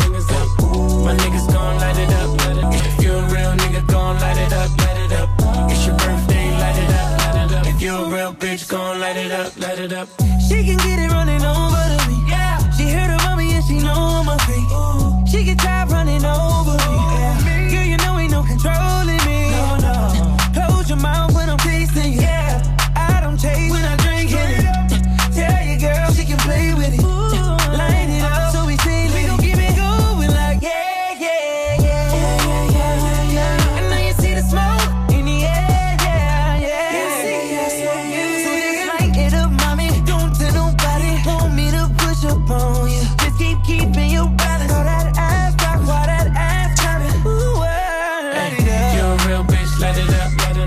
My 1.06 1.16
niggas 1.16 1.52
gon' 1.52 1.78
light 1.78 1.98
it 1.98 2.12
up. 2.14 2.74
If 2.74 3.04
you 3.04 3.14
a 3.14 3.22
real 3.34 3.54
nigga, 3.62 3.82
gon' 3.88 4.20
light 4.20 4.38
it 4.38 4.54
up. 4.54 4.70
It's 5.72 5.86
your 5.86 5.98
birthday, 5.98 6.52
light 6.52 6.78
it 6.78 6.92
up. 6.92 7.66
If 7.68 7.82
you 7.82 7.96
a 7.96 8.10
real 8.10 8.34
bitch, 8.34 8.70
gon' 8.70 9.00
light 9.00 9.18
it 9.18 9.32
up, 9.32 9.58
light 9.58 9.80
it 9.80 9.94
up. 9.94 10.08
She 10.48 10.64
can 10.64 10.78
get 10.78 11.00
it 11.00 11.01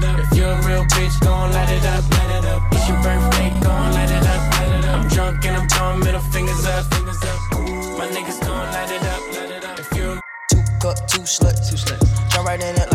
If 0.02 0.36
you're 0.36 0.50
a 0.50 0.66
real 0.66 0.84
bitch, 0.84 1.20
gon' 1.20 1.52
light 1.52 1.70
it 1.70 1.84
up. 1.86 2.04
It's 2.72 2.88
your 2.88 3.00
birthday, 3.02 3.50
gon' 3.62 3.92
light 3.92 4.10
it 4.10 4.26
up. 4.26 4.42
I'm 4.94 5.08
drunk 5.08 5.44
and 5.46 5.56
I'm 5.56 5.68
throwing 5.68 6.00
middle 6.00 6.20
fingers 6.20 6.66
up. 6.66 6.90
My 6.90 8.08
niggas 8.10 8.40
gon' 8.40 8.72
light 8.72 8.90
it 8.90 9.02
up. 9.04 9.78
If 9.78 9.96
you're 9.96 10.20
two 10.50 10.62
cup, 10.80 10.96
two 11.06 11.20
sluts, 11.20 11.70
two 11.70 11.76
slut. 11.76 12.30
Jump 12.32 12.46
right 12.46 12.60
in 12.60 12.74
that 12.74 12.93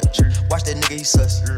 clutch, 0.00 0.20
watch 0.50 0.64
that 0.64 0.76
nigga, 0.76 0.98
he 0.98 1.04
sus. 1.04 1.53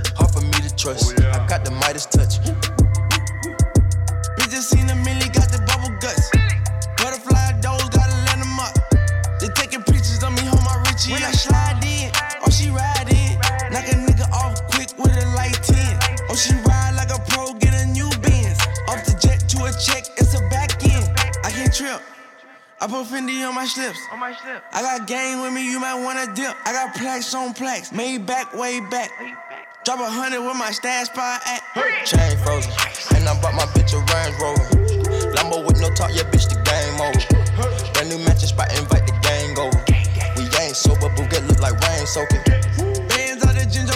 On 23.47 23.55
my 23.55 23.65
slips. 23.65 24.01
On 24.11 24.19
my 24.19 24.35
slip. 24.35 24.63
I 24.73 24.83
got 24.83 25.07
game 25.07 25.41
with 25.41 25.53
me, 25.53 25.71
you 25.71 25.79
might 25.79 25.95
wanna 25.95 26.27
dip. 26.35 26.55
I 26.67 26.73
got 26.73 26.95
plaques 26.95 27.33
on 27.35 27.55
plaques, 27.55 27.93
made 27.93 28.27
back, 28.27 28.53
way 28.53 28.81
back. 28.81 29.11
Drop 29.85 30.01
a 30.01 30.11
hundred 30.11 30.43
with 30.43 30.57
my 30.57 30.73
stash 30.73 31.07
spot 31.07 31.41
at. 31.47 31.63
Chain 32.05 32.37
frozen, 32.43 32.73
and 33.15 33.29
I 33.29 33.41
bought 33.41 33.55
my 33.55 33.67
bitch 33.71 33.95
a 33.95 34.03
Range 34.03 34.35
Rover. 34.43 34.67
Lambo 35.39 35.65
with 35.65 35.81
no 35.81 35.89
talk, 35.95 36.11
yeah, 36.11 36.27
bitch, 36.27 36.51
the 36.51 36.59
game 36.67 36.99
over. 36.99 37.93
Brand 37.95 38.11
new 38.11 38.19
matching 38.27 38.51
spot, 38.51 38.67
invite 38.75 39.07
the 39.07 39.15
gang 39.23 39.55
over. 39.55 39.79
We 40.37 40.51
ain't 40.59 40.75
sober, 40.75 41.09
but 41.15 41.31
get 41.31 41.47
look 41.47 41.63
like 41.63 41.79
rain 41.87 42.05
soaking. 42.05 42.43
Bands 43.07 43.47
out 43.47 43.55
the 43.55 43.65
ginger, 43.71 43.95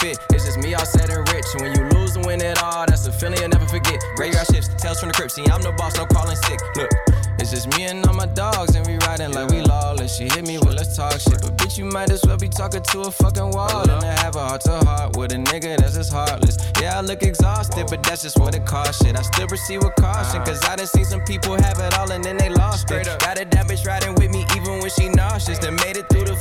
counterfeit. 0.00 0.18
It's 0.34 0.44
just 0.44 0.58
me 0.58 0.74
all 0.74 0.84
set 0.84 1.10
and 1.10 1.28
rich. 1.32 1.46
When 1.56 1.74
you 1.74 1.84
lose 1.98 2.16
and 2.16 2.24
win 2.26 2.40
it 2.40 2.62
all, 2.62 2.86
that's 2.86 3.06
a 3.06 3.12
feeling 3.12 3.38
you'll 3.38 3.48
never 3.48 3.66
forget. 3.66 4.02
Graveyard 4.16 4.46
shifts, 4.46 4.68
tales 4.82 5.00
from 5.00 5.08
the 5.08 5.14
crypt. 5.14 5.32
See, 5.32 5.44
I'm 5.46 5.62
the 5.62 5.72
boss, 5.72 5.96
no 5.96 6.06
calling 6.06 6.36
sick. 6.36 6.60
Look, 6.76 6.90
it's 7.38 7.50
just 7.50 7.68
me 7.76 7.84
and 7.84 8.04
all 8.06 8.14
my 8.14 8.26
dogs, 8.26 8.74
and 8.76 8.86
we 8.86 8.98
riding 9.06 9.32
like 9.32 9.50
we 9.50 9.60
lawless. 9.62 10.16
She 10.16 10.24
hit 10.24 10.46
me 10.46 10.58
with 10.58 10.74
let's 10.74 10.96
talk 10.96 11.12
shit, 11.12 11.40
but 11.42 11.56
bitch, 11.56 11.78
you 11.78 11.84
might 11.84 12.10
as 12.10 12.22
well 12.26 12.36
be 12.36 12.48
talking 12.48 12.82
to 12.82 13.00
a 13.02 13.10
fucking 13.10 13.50
wall. 13.50 13.82
And 13.82 14.04
I 14.04 14.18
have 14.20 14.36
a 14.36 14.40
heart 14.40 14.62
to 14.62 14.78
heart 14.84 15.16
with 15.16 15.32
a 15.32 15.36
nigga 15.36 15.76
that's 15.78 15.96
just 15.96 16.12
heartless. 16.12 16.56
Yeah, 16.80 16.98
I 16.98 17.00
look 17.00 17.22
exhausted, 17.22 17.86
but 17.88 18.02
that's 18.02 18.22
just 18.22 18.38
what 18.38 18.54
it 18.54 18.64
costs 18.66 19.04
shit. 19.04 19.16
I 19.16 19.22
still 19.22 19.48
proceed 19.48 19.78
with 19.78 19.94
caution, 19.96 20.40
uh. 20.40 20.44
cause 20.44 20.64
I 20.64 20.76
done 20.76 20.86
seen 20.86 21.04
some 21.04 21.24
people 21.24 21.54
have 21.54 21.78
it 21.78 21.98
all 21.98 22.10
and 22.10 22.24
then 22.24 22.36
they 22.36 22.48
lost 22.48 22.90
it. 22.90 23.06
Got 23.20 23.40
a 23.40 23.44
that 23.44 23.66
bitch 23.66 23.86
riding 23.86 24.14
with 24.14 24.30
me 24.30 24.44
even 24.56 24.80
when 24.80 24.90
she 24.90 25.08
nauseous. 25.08 25.58
Then 25.58 25.76
made 25.76 25.96
it 25.96 26.08
through 26.08 26.24
the 26.24 26.36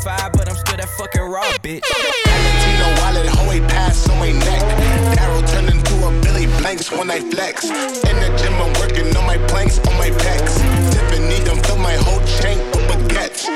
when 6.99 7.09
I 7.09 7.21
flex. 7.31 7.63
In 7.63 8.15
the 8.19 8.29
gym, 8.35 8.53
I'm 8.59 8.73
working 8.75 9.07
on 9.15 9.25
my 9.25 9.38
planks, 9.47 9.79
on 9.88 9.95
my 9.95 10.12
pecs. 10.19 10.59
Tiffany 10.91 11.39
done 11.45 11.63
fill 11.63 11.77
my 11.77 11.95
whole 12.03 12.19
chain 12.43 12.59
with 12.75 12.83
baguettes. 12.91 13.47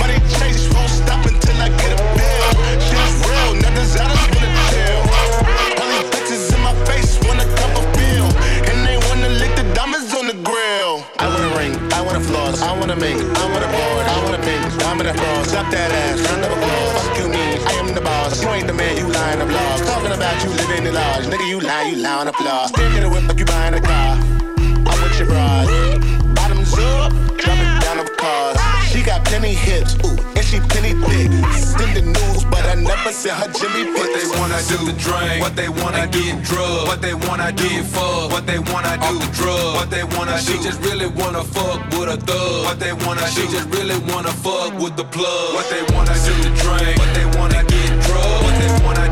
Money 0.00 0.16
chase 0.40 0.64
won't 0.72 0.88
stop 0.88 1.20
until 1.28 1.56
I 1.60 1.68
get 1.76 1.92
a 1.92 2.00
bill. 2.16 2.48
Shit's 2.80 3.20
real, 3.28 3.52
now 3.60 3.72
designers 3.76 4.24
wanna 4.32 4.52
chill. 4.72 5.02
Only 5.84 6.02
bitches 6.08 6.48
in 6.56 6.60
my 6.64 6.74
face 6.88 7.20
wanna 7.28 7.44
cup 7.60 7.72
a 7.76 7.84
feel. 7.92 8.28
And 8.72 8.78
they 8.88 8.96
wanna 9.08 9.28
lick 9.28 9.52
the 9.60 9.66
diamonds 9.76 10.14
on 10.16 10.26
the 10.32 10.38
grill. 10.40 11.04
I 11.20 11.28
want 11.28 11.44
a 11.44 11.52
ring, 11.60 11.74
I 11.92 12.00
want 12.00 12.16
a 12.16 12.24
floss, 12.24 12.62
I 12.62 12.72
want 12.78 12.90
a 12.90 12.96
mink, 12.96 13.20
I 13.20 13.44
want 13.52 13.62
a 13.62 13.70
board, 13.76 14.04
I 14.14 14.16
want 14.24 14.34
a 14.40 14.42
pink, 14.48 14.62
diamond 14.80 15.06
and 15.06 15.18
floss. 15.20 15.52
Drop 15.52 15.70
that 15.70 15.92
ass, 15.92 16.18
round 16.24 16.44
of 16.46 16.52
applause. 16.56 16.99
Nigga, 20.90 21.46
you 21.48 21.60
lie, 21.60 21.82
you 21.84 21.96
lie 21.96 22.18
on 22.18 22.28
applause. 22.28 22.70
Stick 22.70 22.92
in 22.96 23.02
the 23.02 23.08
whip 23.08 23.22
like 23.28 23.38
you 23.38 23.44
buying 23.44 23.74
a 23.74 23.80
car. 23.80 24.18
I'm 24.18 24.98
with 25.02 25.18
your 25.18 25.28
broad. 25.28 25.68
Bottoms 26.34 26.74
up, 26.74 27.12
drop 27.38 27.58
it 27.62 27.82
down 27.82 27.98
the 28.02 28.10
cars. 28.18 28.58
She 28.90 29.02
got 29.02 29.24
plenty 29.24 29.54
hips, 29.54 29.94
ooh, 30.02 30.18
and 30.34 30.44
she 30.44 30.58
plenty 30.58 30.98
thick. 31.06 31.30
Send 31.54 31.94
the 31.94 32.02
news, 32.02 32.44
but 32.50 32.66
I 32.66 32.74
never 32.74 33.12
seen 33.12 33.34
her 33.34 33.46
Jimmy. 33.54 33.86
What 33.94 34.10
they 34.10 34.26
wanna 34.34 34.58
do 34.66 34.78
the 34.82 34.94
drink, 34.98 35.40
what 35.40 35.54
they 35.54 35.68
wanna 35.68 36.08
get 36.08 36.42
drugs, 36.42 36.88
what 36.88 37.00
they 37.00 37.14
wanna 37.14 37.52
get 37.52 37.86
fuck, 37.86 38.32
what 38.32 38.46
they 38.46 38.58
wanna 38.58 38.98
do 38.98 39.14
the 39.14 39.30
drug, 39.30 39.76
what 39.76 39.90
they 39.90 40.02
wanna 40.02 40.38
she 40.42 40.58
just 40.58 40.80
really 40.82 41.06
wanna 41.06 41.44
fuck 41.44 41.78
with 41.94 42.10
a 42.10 42.16
thug, 42.18 42.64
what 42.66 42.80
they 42.80 42.92
wanna 43.06 43.26
she 43.30 43.46
just 43.46 43.68
really 43.70 43.98
wanna 44.10 44.32
fuck 44.42 44.74
with 44.82 44.96
the 44.96 45.04
plug, 45.04 45.54
what 45.54 45.70
they 45.70 45.82
wanna 45.94 46.14
do 46.26 46.34
the 46.42 46.50
drink, 46.58 46.98
what 46.98 47.14
they 47.14 47.26
wanna 47.38 47.62
get 47.70 47.88
drugs, 48.02 48.42
what 48.42 48.56
they 48.58 48.70
wanna 48.84 49.06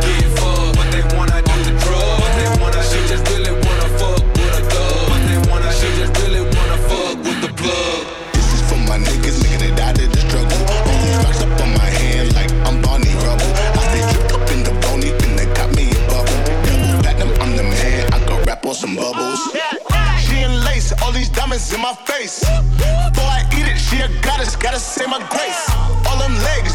in 21.72 21.81
my 21.81 21.94
face. 22.07 22.40
Before 22.40 23.31
I 23.31 23.44
eat 23.52 23.66
it, 23.66 23.78
she 23.78 24.00
a 24.00 24.09
goddess, 24.22 24.57
gotta 24.57 24.78
say 24.78 25.07
my 25.07 25.18
grace. 25.28 25.64
All 26.07 26.18
them 26.18 26.35
legs, 26.44 26.67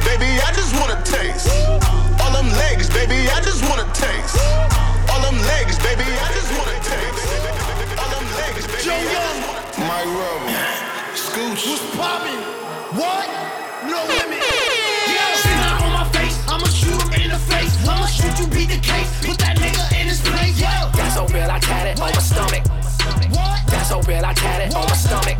Real, 24.14 24.26
I 24.26 24.34
tat 24.34 24.62
it 24.62 24.76
on 24.76 24.86
my 24.86 24.94
stomach. 24.94 25.40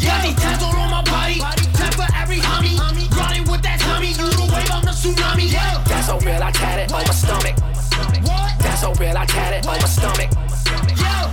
Yeah, 0.00 0.22
these 0.22 0.34
tats 0.36 0.64
all 0.64 0.74
on 0.76 0.90
my 0.90 1.02
body. 1.02 1.40
Time 1.76 1.92
for 1.92 2.08
every 2.16 2.38
homie. 2.38 2.80
Running 3.12 3.44
with 3.50 3.60
that 3.60 3.78
Tommy. 3.80 4.08
You 4.16 4.32
the 4.32 4.48
wave, 4.48 4.70
I'm 4.72 4.82
the 4.82 4.92
tsunami. 4.96 5.52
That's 5.84 6.06
so 6.06 6.18
real, 6.20 6.42
I 6.42 6.50
tat 6.50 6.78
it 6.78 6.90
on 6.90 7.04
my 7.04 7.12
stomach. 7.12 7.56
That's 8.60 8.80
so 8.80 8.94
real, 8.94 9.14
I 9.14 9.26
tat 9.26 9.52
it 9.52 9.66
on 9.68 9.78
my 9.78 9.86
stomach. 9.86 10.30
Yeah. 10.96 11.28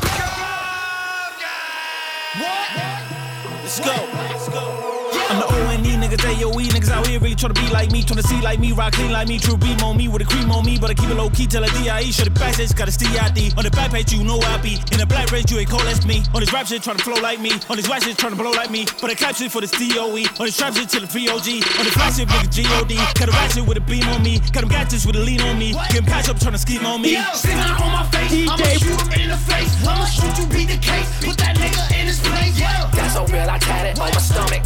What? 2.44 3.55
Let's 3.80 4.48
go. 4.50 4.62
I'm 5.28 5.40
the 5.40 5.48
O 5.50 5.70
N 5.72 5.86
E 5.86 5.98
niggas, 5.98 6.22
AOE 6.22 6.70
niggas 6.70 6.92
out 6.92 7.08
here 7.08 7.20
really 7.20 7.36
tryna 7.36 7.56
be 7.56 7.68
like 7.74 7.92
me, 7.92 8.04
tryna 8.04 8.24
see 8.24 8.40
like 8.42 8.60
me, 8.60 8.72
rock 8.72 8.94
clean 8.94 9.12
like 9.12 9.28
me, 9.28 9.40
true 9.40 9.58
beam 9.58 9.80
on 9.82 9.98
me 9.98 10.08
with 10.08 10.22
a 10.22 10.26
cream 10.26 10.52
on 10.52 10.64
me, 10.64 10.78
but 10.78 10.92
I 10.92 10.94
keep 10.94 11.10
it 11.10 11.16
low 11.16 11.30
key 11.30 11.48
till 11.48 11.64
a 11.64 11.68
DIE. 11.68 12.12
Show 12.12 12.24
the 12.24 12.30
backstage, 12.30 12.76
got 12.76 12.88
a 12.88 12.92
CID. 12.92 13.58
On 13.58 13.64
the 13.66 13.72
back 13.72 13.92
page, 13.92 14.14
you 14.14 14.24
know 14.24 14.40
I 14.40 14.58
be. 14.62 14.80
In 14.94 15.00
the 15.00 15.06
black 15.06 15.32
race, 15.32 15.50
you 15.50 15.58
ain't 15.58 15.70
cold, 15.70 15.82
that's 15.82 16.06
me. 16.06 16.24
On 16.34 16.40
this 16.40 16.54
rap 16.54 16.68
shit, 16.68 16.84
tryna 16.84 17.02
flow 17.02 17.20
like 17.20 17.42
me. 17.42 17.52
On 17.70 17.76
this 17.76 17.90
white 17.90 18.04
shit, 18.04 18.16
tryna 18.16 18.38
blow 18.38 18.52
like 18.52 18.70
me. 18.70 18.86
But 19.02 19.12
I 19.12 19.16
clap 19.16 19.36
shit 19.36 19.52
for 19.52 19.60
this 19.60 19.72
DOE. 19.72 20.24
On 20.40 20.46
this 20.46 20.56
trap 20.56 20.74
shit 20.76 20.88
till 20.88 21.02
the 21.02 21.08
free 21.08 21.28
OG. 21.28 21.48
On 21.82 21.84
the 21.84 21.92
fly 21.92 22.12
shit, 22.12 22.30
nigga 22.30 22.48
GOD. 22.54 22.96
Got 23.20 23.28
a 23.28 23.32
rap 23.32 23.52
shit 23.52 23.66
with 23.66 23.78
a 23.78 23.82
beam 23.82 24.08
on 24.14 24.22
me. 24.22 24.40
Got 24.54 24.62
them 24.62 24.70
gadgets 24.70 25.06
with 25.06 25.18
a 25.18 25.24
lean 25.26 25.42
on 25.42 25.58
me. 25.58 25.74
Get 25.74 26.00
them 26.00 26.06
cash 26.06 26.30
up, 26.30 26.38
tryna 26.38 26.60
scheme 26.60 26.86
on 26.86 27.02
me. 27.02 27.14
Yeah, 27.14 27.34
sit 27.34 27.50
down 27.50 27.82
on 27.82 27.92
my 27.92 28.06
face. 28.14 28.48
I'ma 28.48 28.64
shoot 28.78 29.02
him 29.02 29.12
in 29.20 29.30
the 29.34 29.42
face. 29.50 29.74
I'ma 29.84 30.06
shoot 30.06 30.38
you, 30.38 30.46
beat 30.54 30.70
the 30.70 30.78
case. 30.78 31.10
Put 31.26 31.38
that 31.44 31.58
nigga 31.58 32.00
in 32.00 32.08
his 32.08 32.20
place. 32.22 32.60
Yeah. 32.60 32.88
That's 32.94 33.16
so 33.16 33.26
real, 33.26 33.50
I 33.50 33.60
tat 33.66 33.86
it 33.88 34.00
on 34.00 34.12
my 34.14 34.22
stomach. 34.22 34.64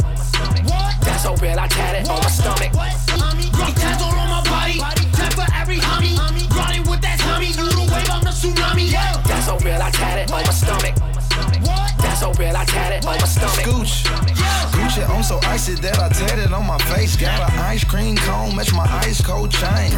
That's 1.00 1.22
so 1.22 1.34
real, 1.36 1.58
I 1.58 1.66
tat 1.68 1.96
it 1.96 2.08
on 2.08 2.20
my 2.20 2.28
stomach. 2.28 2.72
Rock 2.74 3.76
all 4.00 4.14
on 4.14 4.28
my 4.28 4.42
body. 4.44 4.78
Time 5.16 5.32
for 5.32 5.46
every 5.54 5.78
homie. 5.78 6.16
Running 6.54 6.84
with 6.88 7.00
that 7.00 7.18
Tommy. 7.18 7.46
You 7.46 7.68
the 7.68 7.86
wave, 7.92 8.10
I'm 8.10 8.22
the 8.22 8.30
tsunami. 8.30 8.92
Yeah. 8.92 9.16
That's 9.26 9.46
so 9.46 9.56
real, 9.58 9.80
I 9.80 9.90
tat 9.90 10.18
it 10.18 10.32
on 10.32 10.42
my 10.44 10.52
stomach. 10.52 11.19
What? 11.66 11.92
That's 11.98 12.20
so 12.20 12.32
real, 12.34 12.56
I 12.56 12.64
tat 12.64 12.92
it 12.92 13.06
on 13.06 13.18
my 13.18 13.26
stomach. 13.26 13.66
Yeah. 13.66 14.50
Gucci, 14.70 15.08
I'm 15.08 15.22
so 15.22 15.38
icy 15.44 15.74
that 15.74 15.98
I 15.98 16.08
tatted 16.08 16.52
on 16.52 16.66
my 16.66 16.78
face. 16.78 17.16
Got 17.16 17.52
an 17.52 17.58
ice 17.60 17.84
cream 17.84 18.16
cone, 18.16 18.56
match 18.56 18.72
my 18.72 18.86
ice 19.04 19.20
cold 19.20 19.50
chain. 19.50 19.92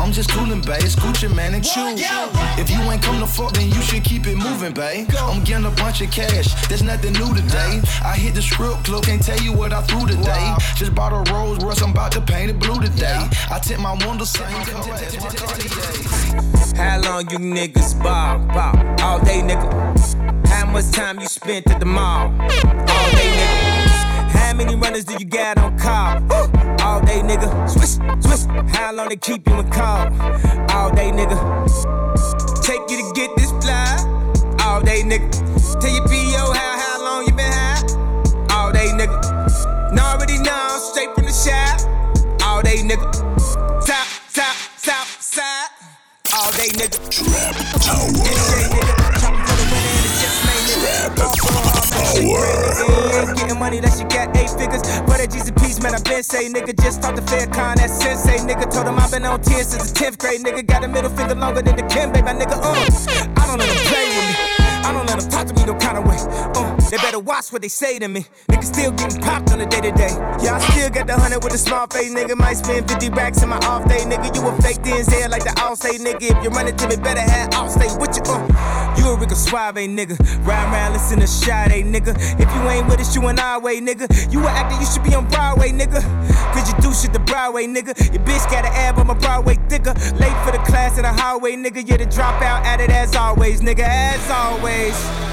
I'm 0.00 0.12
just 0.12 0.30
coolin' 0.30 0.60
bass, 0.60 0.96
Gucci 0.96 1.34
man 1.34 1.54
and 1.54 1.64
chew. 1.64 1.94
If 2.60 2.70
you 2.70 2.80
ain't 2.90 3.02
come 3.02 3.20
to 3.20 3.26
fuck, 3.26 3.52
then 3.52 3.68
you 3.68 3.80
should 3.82 4.04
keep 4.04 4.26
it 4.26 4.36
moving, 4.36 4.72
babe. 4.72 5.08
I'm 5.18 5.44
getting 5.44 5.66
a 5.66 5.70
bunch 5.70 6.00
of 6.02 6.10
cash, 6.10 6.68
there's 6.68 6.82
nothing 6.82 7.12
new 7.14 7.34
today. 7.34 7.80
I 8.04 8.16
hit 8.16 8.34
the 8.34 8.42
script 8.42 8.84
club, 8.84 9.04
can't 9.04 9.22
tell 9.22 9.40
you 9.40 9.52
what 9.52 9.72
I 9.72 9.82
threw 9.82 10.06
today. 10.06 10.54
Just 10.76 10.94
bought 10.94 11.12
a 11.12 11.32
Rolls 11.32 11.62
Royce, 11.64 11.82
I'm 11.82 11.90
about 11.90 12.12
to 12.12 12.20
paint 12.20 12.50
it 12.50 12.58
blue 12.58 12.80
today. 12.80 13.28
I 13.50 13.58
tip 13.60 13.80
my 13.80 13.92
windows, 14.06 14.30
same 14.30 14.44
How 16.76 17.00
long 17.00 17.30
you 17.30 17.38
niggas 17.38 18.00
ball, 18.02 18.38
ball? 18.48 18.76
All 19.00 19.20
day, 19.24 19.40
nigga. 19.42 20.37
How 20.68 20.74
much 20.74 20.90
time 20.90 21.18
you 21.18 21.26
spent 21.26 21.66
at 21.70 21.80
the 21.80 21.86
mall? 21.86 22.26
All 22.26 23.10
day, 23.16 23.32
nigga. 23.40 24.28
How 24.36 24.52
many 24.52 24.76
runners 24.76 25.06
do 25.06 25.14
you 25.18 25.24
got 25.24 25.56
on 25.56 25.78
call? 25.78 26.18
All 26.82 27.00
day, 27.00 27.22
nigga. 27.22 27.48
Swish, 27.70 27.96
swish. 28.20 28.44
How 28.76 28.92
long 28.92 29.08
they 29.08 29.16
keep 29.16 29.48
you 29.48 29.60
in 29.60 29.70
call? 29.70 30.12
All 30.70 30.90
day, 30.94 31.10
nigga. 31.10 31.38
Take 32.62 32.82
you 32.90 32.98
to 32.98 33.12
get 33.14 33.34
this 33.38 33.50
fly? 33.64 33.96
All 34.60 34.82
day, 34.82 35.00
nigga. 35.00 35.32
Tell 35.80 35.90
your 35.90 36.06
PO 36.06 36.52
how, 36.52 36.78
how 36.78 37.02
long 37.02 37.26
you 37.26 37.32
been 37.32 37.50
high? 37.50 37.80
All 38.54 38.70
day, 38.70 38.88
nigga. 38.88 39.94
Now 39.94 40.16
already 40.16 40.36
know, 40.36 40.52
I'm 40.52 40.80
straight 40.80 41.14
from 41.14 41.24
the 41.24 41.32
shop. 41.32 41.80
All 42.42 42.60
day, 42.60 42.82
nigga. 42.82 43.10
Top, 43.86 44.06
top, 44.34 44.56
top, 44.82 45.06
side. 45.06 45.68
All 46.36 46.52
day, 46.52 46.68
nigga. 46.76 46.98
Trap 47.08 47.56
Tower. 47.80 48.77
Getting 53.36 53.58
money 53.58 53.80
that 53.80 53.94
she 53.96 54.04
got 54.04 54.36
eight 54.36 54.50
figures. 54.50 54.82
But 55.06 55.20
at 55.20 55.30
Jesus 55.30 55.50
Peace, 55.52 55.80
man, 55.82 55.94
I 55.94 56.00
been 56.00 56.22
say, 56.22 56.48
nigga, 56.48 56.74
just 56.80 57.02
talk 57.02 57.14
to 57.16 57.22
Fair 57.22 57.46
Con, 57.46 57.76
that 57.76 57.90
sensei, 57.90 58.38
nigga. 58.38 58.70
Told 58.70 58.86
him 58.86 58.98
i 58.98 59.08
been 59.10 59.24
on 59.24 59.40
10 59.40 59.64
since 59.64 59.92
the 59.92 59.98
10th 59.98 60.18
grade, 60.18 60.40
nigga. 60.42 60.66
Got 60.66 60.84
a 60.84 60.88
middle 60.88 61.10
finger 61.10 61.34
longer 61.34 61.62
than 61.62 61.76
the 61.76 61.82
Kim, 61.82 62.12
baby, 62.12 62.24
my 62.24 62.34
nigga, 62.34 62.56
uh. 62.58 62.74
I 63.36 63.46
don't 63.46 63.58
let 63.58 63.68
him 63.68 63.82
play 63.86 64.06
with 64.08 64.26
me. 64.28 64.58
I 64.88 64.92
don't 64.92 65.06
let 65.06 65.20
them 65.20 65.28
talk 65.30 65.46
to 65.46 65.54
me 65.54 65.64
no 65.64 65.74
kind 65.74 65.98
of 65.98 66.06
way. 66.06 66.16
Uh, 66.56 66.67
they 66.90 66.96
better 66.96 67.18
watch 67.18 67.52
what 67.52 67.60
they 67.60 67.68
say 67.68 67.98
to 67.98 68.08
me. 68.08 68.24
Niggas 68.48 68.64
still 68.64 68.92
getting 68.92 69.20
popped 69.20 69.52
on 69.52 69.58
the 69.58 69.66
day 69.66 69.80
to 69.80 69.92
day. 69.92 70.14
Yeah, 70.40 70.56
I 70.56 70.58
still 70.70 70.88
got 70.90 71.06
the 71.06 71.14
hundred 71.14 71.44
with 71.44 71.52
a 71.52 71.58
small 71.58 71.86
face, 71.86 72.12
nigga. 72.12 72.36
Might 72.36 72.54
spend 72.54 72.88
50 72.88 73.10
racks 73.10 73.42
in 73.42 73.50
my 73.50 73.58
off 73.58 73.86
day, 73.88 74.00
nigga. 74.00 74.34
You 74.34 74.46
a 74.48 74.52
fake 74.62 74.78
DNZ 74.78 75.28
like 75.28 75.44
the 75.44 75.52
all 75.60 75.76
say, 75.76 75.98
nigga. 75.98 76.22
If 76.22 76.42
you 76.42 76.50
run 76.50 76.66
it 76.66 76.78
to 76.78 76.88
me, 76.88 76.96
better 76.96 77.20
have 77.20 77.52
all 77.54 77.68
stay 77.68 77.94
with 77.98 78.16
you. 78.16 78.22
Uh, 78.24 78.94
you 78.96 79.06
a 79.08 79.16
Rico 79.16 79.34
Suave, 79.34 79.74
nigga. 79.74 80.16
Ride 80.46 80.72
around, 80.72 80.92
listen 80.94 81.20
to 81.20 81.26
Sade, 81.26 81.84
nigga. 81.84 82.16
If 82.40 82.48
you 82.54 82.68
ain't 82.70 82.86
with 82.88 83.00
us, 83.00 83.14
you 83.14 83.26
an 83.28 83.38
our 83.38 83.60
way, 83.60 83.80
nigga. 83.80 84.08
You 84.32 84.40
an 84.40 84.46
actor, 84.46 84.80
you 84.80 84.86
should 84.86 85.04
be 85.04 85.14
on 85.14 85.28
Broadway, 85.28 85.70
nigga. 85.70 86.00
Cause 86.54 86.72
you 86.72 86.80
do 86.80 86.94
shit 86.94 87.12
the 87.12 87.20
Broadway, 87.20 87.66
nigga. 87.66 87.92
Your 88.14 88.24
bitch 88.24 88.50
got 88.50 88.64
an 88.64 88.72
ab 88.72 88.98
on 88.98 89.08
my 89.08 89.14
Broadway 89.14 89.56
thicker. 89.68 89.92
Late 90.16 90.36
for 90.44 90.52
the 90.52 90.62
class 90.64 90.96
in 90.96 91.02
the 91.02 91.12
hallway, 91.12 91.52
nigga. 91.52 91.86
Yeah, 91.86 91.98
the 91.98 92.06
dropout 92.06 92.64
at 92.64 92.80
it 92.80 92.90
as 92.90 93.14
always, 93.14 93.60
nigga. 93.60 93.84
As 93.84 94.30
always. 94.30 95.27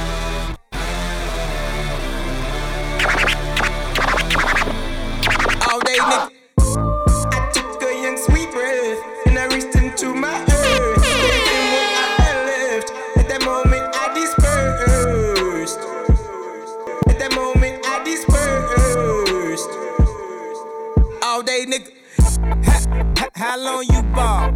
How, 23.55 23.61
long 23.61 23.85
you 23.89 24.01
ball? 24.11 24.51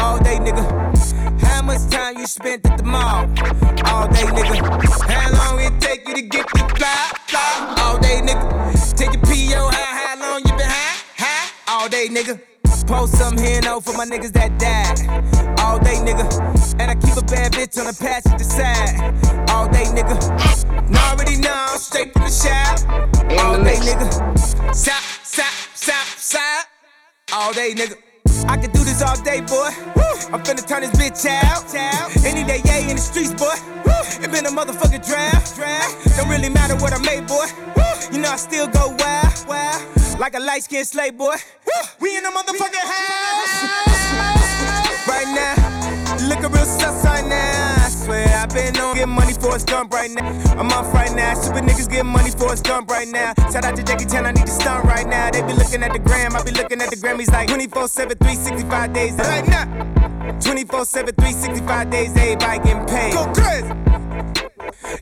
All 0.00 0.18
day, 0.18 0.38
nigga. 0.38 0.64
How 1.42 1.60
much 1.60 1.86
time 1.90 2.16
you 2.16 2.26
spent 2.26 2.64
at 2.64 2.78
the 2.78 2.84
mall? 2.84 3.28
All 3.84 4.08
day, 4.08 4.24
nigga. 4.32 4.56
How 5.10 5.30
long 5.36 5.60
it 5.60 5.78
take 5.78 6.08
you 6.08 6.14
to 6.14 6.22
get 6.22 6.46
the 6.48 6.60
fly? 6.74 7.12
Fly? 7.26 7.74
All 7.80 7.98
day, 7.98 8.22
nigga. 8.22 8.96
Take 8.96 9.12
your 9.12 9.22
PO, 9.24 9.68
how, 9.68 9.92
how 10.00 10.18
long 10.18 10.40
you 10.40 10.56
been 10.56 10.70
high? 10.70 10.96
High? 11.18 11.50
All 11.68 11.90
day, 11.90 12.08
nigga. 12.08 12.40
Post 12.86 13.18
some 13.18 13.36
here 13.36 13.60
no 13.60 13.78
for 13.78 13.92
my 13.92 14.06
niggas 14.06 14.32
that 14.32 14.58
died. 14.58 15.60
All 15.60 15.78
day, 15.78 15.96
nigga. 15.96 16.24
And 16.80 16.90
I 16.90 16.94
keep 16.94 17.18
a 17.18 17.24
bad 17.26 17.52
bitch 17.52 17.78
on 17.78 17.92
the 17.92 17.96
passenger 18.00 18.42
side. 18.42 19.50
All 19.50 19.68
day, 19.68 19.84
nigga. 19.84 20.16
Already 20.96 21.36
know, 21.36 21.66
straight 21.76 22.14
from 22.14 22.22
the 22.22 22.30
shop. 22.30 22.88
All 23.44 23.62
day, 23.62 23.76
nigga. 23.76 24.74
Sop, 24.74 25.02
sop, 25.24 25.52
sop, 25.74 26.06
sop. 26.16 26.66
All 27.34 27.52
day, 27.52 27.74
nigga. 27.74 28.09
I 28.48 28.56
could 28.56 28.72
do 28.72 28.82
this 28.84 29.02
all 29.02 29.20
day, 29.22 29.40
boy. 29.40 29.70
I'm 30.32 30.42
finna 30.42 30.66
turn 30.66 30.82
this 30.82 30.92
bitch 30.92 31.26
out. 31.26 31.74
Any 32.24 32.44
day, 32.44 32.60
yeah, 32.64 32.78
in 32.78 32.96
the 32.96 33.02
streets, 33.02 33.32
boy. 33.34 33.54
It 34.22 34.30
been 34.30 34.46
a 34.46 34.50
motherfucking 34.50 35.06
draft. 35.06 35.56
Don't 36.16 36.28
really 36.28 36.48
matter 36.48 36.76
what 36.76 36.92
I 36.92 36.98
made, 36.98 37.26
boy. 37.26 37.46
You 38.12 38.18
know 38.18 38.30
I 38.30 38.36
still 38.36 38.66
go 38.66 38.94
wild, 38.98 39.46
wild. 39.48 40.18
Like 40.18 40.34
a 40.34 40.40
light 40.40 40.64
skinned 40.64 40.86
slave, 40.86 41.16
boy. 41.16 41.36
We 42.00 42.16
in 42.16 42.22
the 42.24 42.30
motherfucking 42.30 42.86
house. 42.94 43.56
Right 45.06 45.28
now, 45.34 46.28
looking 46.28 46.52
real 46.52 46.66
sus 46.66 47.04
right 47.04 47.26
now. 47.26 47.79
Swear 48.00 48.26
I 48.28 48.46
been 48.46 48.76
on 48.78 48.94
getting 48.94 49.14
money 49.14 49.34
for 49.34 49.56
a 49.56 49.60
stunt 49.60 49.92
right 49.92 50.10
now. 50.10 50.26
I'm 50.58 50.72
off 50.72 50.92
right 50.94 51.12
now. 51.14 51.34
Super 51.34 51.60
niggas 51.60 51.88
getting 51.90 52.10
money 52.10 52.30
for 52.30 52.52
a 52.52 52.56
stunt 52.56 52.90
right 52.90 53.06
now. 53.06 53.34
Shout 53.52 53.64
out 53.64 53.76
to 53.76 53.82
Jackie 53.82 54.06
Chan, 54.06 54.24
I 54.24 54.32
need 54.32 54.46
to 54.46 54.52
stunt 54.52 54.84
right 54.84 55.06
now. 55.06 55.30
They 55.30 55.42
be 55.42 55.52
looking 55.52 55.82
at 55.82 55.92
the 55.92 55.98
gram, 55.98 56.34
I 56.34 56.42
be 56.42 56.52
looking 56.52 56.80
at 56.80 56.88
the 56.88 56.96
Grammys 56.96 57.30
like 57.30 57.48
24 57.48 57.88
7, 57.88 58.16
365 58.16 58.92
days 58.94 59.12
right 59.18 59.46
now. 59.46 59.66
24 60.40 60.84
7, 60.86 61.14
365 61.14 61.90
days, 61.90 62.16
everybody 62.16 62.58
getting 62.64 62.86
paid. 62.86 63.12
Go 63.12 63.32
crazy. 63.34 63.68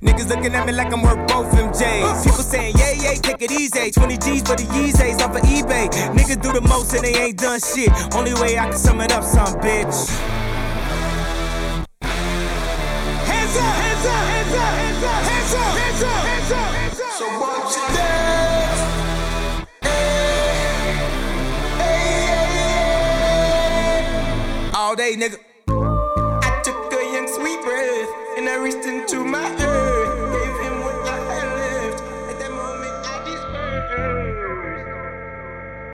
Niggas 0.03 0.29
looking 0.29 0.55
at 0.55 0.67
me 0.67 0.73
like 0.73 0.93
I'm 0.93 1.03
worth 1.03 1.27
both 1.29 1.51
MJs. 1.55 2.25
People 2.25 2.43
saying, 2.43 2.75
yeah, 2.77 2.93
yeah, 2.93 3.15
take 3.15 3.43
it 3.43 3.53
easy. 3.53 3.93
20 3.93 4.17
G's 4.19 4.43
for 4.43 4.57
the 4.57 4.65
Yeezys 4.75 5.21
off 5.21 5.37
of 5.37 5.43
eBay. 5.43 5.89
Niggas 6.19 6.43
do 6.43 6.53
the 6.53 6.63
most 6.63 6.93
and 6.95 7.05
they 7.05 7.15
ain't 7.15 7.39
done 7.39 7.61
shit. 7.61 7.91
Only 8.15 8.35
way 8.35 8.59
I 8.59 8.69
can 8.69 8.79
sum 8.79 9.01
it 9.01 9.13
up, 9.13 9.23
some 9.23 9.55
bitch. 9.61 10.48
All 24.75 24.95
day, 24.95 25.17
nigga. 25.17 25.39
I 25.69 26.61
took 26.63 26.93
a 26.93 27.03
young 27.13 27.27
sweet 27.27 27.61
breath 27.63 28.09
and 28.39 28.49
I 28.49 28.57
reached 28.63 28.87
into 28.87 29.25
my 29.25 29.58